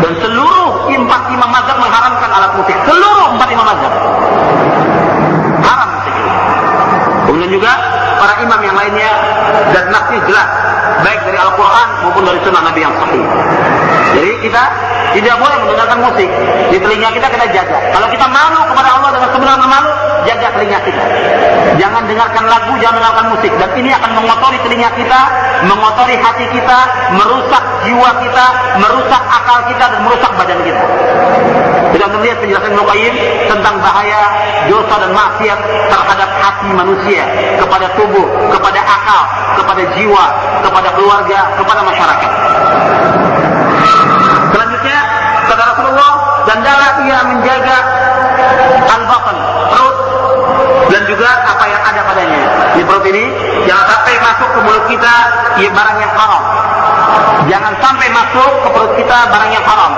Dan 0.00 0.12
seluruh 0.24 0.88
empat 0.88 1.22
imam 1.28 1.52
mazhab 1.52 1.76
mengharamkan 1.76 2.30
alat 2.32 2.52
musik. 2.56 2.76
Seluruh 2.88 3.28
empat 3.36 3.48
imam 3.52 3.66
mazhab. 3.68 3.92
Haram 5.68 5.88
musik. 6.00 6.16
Kemudian 7.28 7.50
juga 7.60 7.72
para 8.16 8.40
imam 8.40 8.60
yang 8.64 8.72
lainnya 8.72 9.12
dan 9.76 9.92
nasnya 9.92 10.20
jelas 10.32 10.48
baik 11.04 11.20
dari 11.28 11.36
Al-Quran 11.36 11.88
maupun 12.08 12.24
dari 12.24 12.40
sunnah 12.40 12.72
Nabi 12.72 12.80
yang 12.80 12.94
sahih. 12.96 13.24
Jadi 14.14 14.30
kita 14.46 14.62
tidak 15.14 15.34
boleh 15.38 15.56
mendengarkan 15.62 15.98
musik 16.02 16.28
di 16.70 16.78
telinga 16.78 17.08
kita 17.14 17.26
kita 17.30 17.46
jaga. 17.54 17.78
Kalau 17.94 18.08
kita 18.10 18.26
malu 18.26 18.60
kepada 18.66 18.88
Allah 18.98 19.10
dengan 19.14 19.30
sebenarnya 19.30 19.68
malu, 19.68 19.90
jaga 20.26 20.48
telinga 20.58 20.78
kita. 20.82 21.04
Jangan 21.78 22.02
dengarkan 22.06 22.44
lagu, 22.46 22.72
jangan 22.82 22.96
dengarkan 23.02 23.26
musik. 23.34 23.52
Dan 23.58 23.70
ini 23.78 23.90
akan 23.94 24.10
mengotori 24.18 24.58
telinga 24.66 24.90
kita, 24.94 25.20
mengotori 25.70 26.16
hati 26.18 26.46
kita, 26.50 26.78
merusak 27.14 27.64
jiwa 27.86 28.10
kita, 28.22 28.46
merusak 28.82 29.22
akal 29.22 29.58
kita 29.70 29.84
dan 29.90 30.00
merusak 30.02 30.30
badan 30.34 30.60
kita. 30.66 30.84
Kita 31.94 32.10
melihat 32.10 32.38
penjelasan 32.42 32.74
Ibnu 32.74 32.84
tentang 33.46 33.78
bahaya 33.78 34.22
dosa 34.66 34.94
dan 34.98 35.14
maksiat 35.14 35.58
terhadap 35.94 36.30
hati 36.42 36.68
manusia, 36.74 37.22
kepada 37.54 37.86
tubuh, 37.94 38.26
kepada 38.50 38.80
akal, 38.82 39.22
kepada 39.62 39.82
jiwa, 39.94 40.24
kepada 40.66 40.88
keluarga, 40.98 41.38
kepada 41.54 41.80
masyarakat. 41.86 42.32
Dan 46.44 46.58
darah 46.60 46.92
ia 47.04 47.18
menjaga 47.24 47.78
al-batan, 48.84 49.36
perut, 49.72 49.96
dan 50.92 51.02
juga 51.08 51.30
apa 51.44 51.64
yang 51.66 51.82
ada 51.82 52.00
padanya. 52.04 52.42
Di 52.76 52.82
perut 52.84 53.04
ini, 53.08 53.24
jangan 53.64 53.86
sampai 53.88 54.14
masuk 54.20 54.48
ke 54.52 54.60
mulut 54.64 54.84
kita 54.86 55.14
ya, 55.58 55.70
barang 55.72 55.98
yang 55.98 56.12
haram. 56.12 56.42
Jangan 57.44 57.72
sampai 57.80 58.08
masuk 58.12 58.50
ke 58.64 58.68
perut 58.72 58.92
kita 58.96 59.18
barang 59.28 59.50
yang 59.52 59.64
haram. 59.64 59.92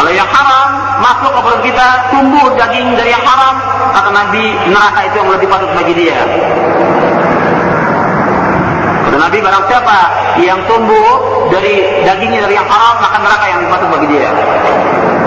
Kalau 0.00 0.12
yang 0.14 0.30
haram 0.30 0.68
masuk 1.02 1.30
ke 1.34 1.40
perut 1.42 1.62
kita, 1.66 1.88
tumbuh 2.14 2.46
daging 2.54 2.94
dari 2.94 3.10
yang 3.10 3.24
haram, 3.26 3.54
kata 3.94 4.10
Nabi, 4.10 4.44
neraka 4.70 5.00
itu 5.06 5.14
yang 5.18 5.30
lebih 5.34 5.48
patut 5.50 5.70
bagi 5.74 5.94
dia. 5.94 6.18
Kata 9.06 9.16
Nabi, 9.18 9.38
barang 9.42 9.64
siapa 9.66 9.98
yang 10.38 10.60
tumbuh 10.70 11.10
dari 11.50 12.04
dagingnya 12.06 12.46
dari 12.46 12.54
yang 12.54 12.68
haram, 12.68 12.94
maka 13.02 13.16
neraka 13.18 13.46
yang 13.50 13.60
patut 13.68 13.88
bagi 13.90 14.06
dia. 14.14 14.30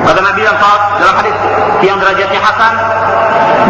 Kata 0.04 0.20
Nabi 0.20 0.40
dalam, 0.44 0.60
dalam 1.00 1.16
hadis 1.16 1.36
yang 1.84 1.98
derajatnya 2.00 2.40
hasan, 2.44 2.74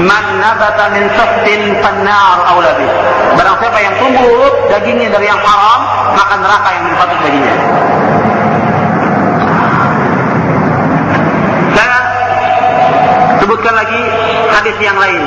Man 0.01 0.25
nabata 0.41 0.89
min 0.89 1.05
saftin 1.13 1.77
fannar 1.85 2.49
awlabi. 2.49 2.89
Barang 3.37 3.55
siapa 3.61 3.77
yang 3.77 3.93
tumbuh 4.01 4.49
dagingnya 4.73 5.13
dari 5.13 5.29
yang 5.29 5.37
haram, 5.37 5.81
maka 6.17 6.33
neraka 6.41 6.69
yang 6.73 6.83
lebih 6.89 6.97
patut 6.97 7.19
baginya. 7.21 7.53
Saya 11.77 11.97
sebutkan 13.37 13.73
lagi 13.77 14.01
hadis 14.49 14.77
yang 14.81 14.97
lain 14.97 15.21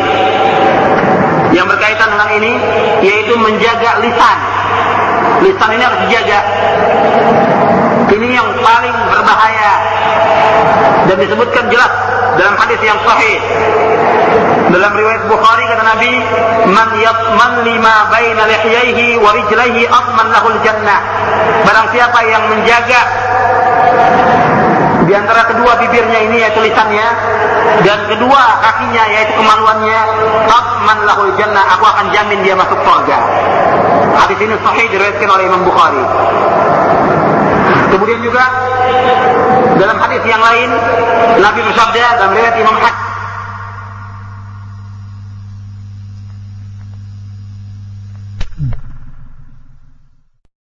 yang 1.55 1.67
berkaitan 1.71 2.11
dengan 2.11 2.29
ini 2.35 2.53
yaitu 3.07 3.39
menjaga 3.39 4.03
lisan. 4.03 4.39
Lisan 5.47 5.71
ini 5.79 5.83
harus 5.87 6.01
dijaga. 6.11 6.41
Ini 8.07 8.29
yang 8.35 8.49
paling 8.63 8.97
berbahaya 9.15 9.86
dan 11.07 11.17
disebutkan 11.23 11.65
jelas 11.71 11.93
dalam 12.37 12.55
hadis 12.59 12.81
yang 12.83 12.99
sahih. 13.03 13.39
Dalam 14.67 14.93
riwayat 14.99 15.25
Bukhari 15.31 15.65
kata 15.71 15.85
Nabi, 15.87 16.13
"Man 16.75 16.91
yatman 16.99 17.53
lima 17.65 18.11
baina 18.11 18.43
lihyaihi 18.45 19.17
wa 19.23 19.31
rijlaihi 19.33 19.87
atman 19.87 20.27
lahul 20.35 20.59
jannah." 20.67 21.01
Barang 21.63 21.87
siapa 21.95 22.19
yang 22.27 22.43
menjaga 22.51 23.01
di 25.07 25.15
antara 25.15 25.47
kedua 25.47 25.79
bibirnya 25.79 26.19
ini 26.27 26.43
yaitu 26.43 26.59
lisannya 26.67 27.09
dan 27.87 27.99
kedua 28.11 28.43
kakinya 28.59 29.07
yaitu 29.07 29.39
kemaluannya 29.39 30.01
atman 30.51 30.99
lahul 31.07 31.31
jannah 31.39 31.63
aku 31.79 31.87
akan 31.87 32.11
jamin 32.11 32.43
dia 32.43 32.59
masuk 32.59 32.75
surga 32.83 33.19
hadis 34.19 34.39
ini 34.43 34.59
sahih 34.67 34.87
diriwayatkan 34.91 35.31
oleh 35.31 35.45
Imam 35.47 35.63
Bukhari 35.63 36.03
kemudian 37.95 38.19
juga 38.19 38.45
dalam 39.77 39.97
hadis 40.01 40.23
yang 40.25 40.41
lain 40.41 40.69
Nabi 41.41 41.61
bersabda 41.65 42.05
dalam 42.21 42.33
riwayat 42.33 42.57
Imam 42.61 42.77
Hakim 42.81 43.06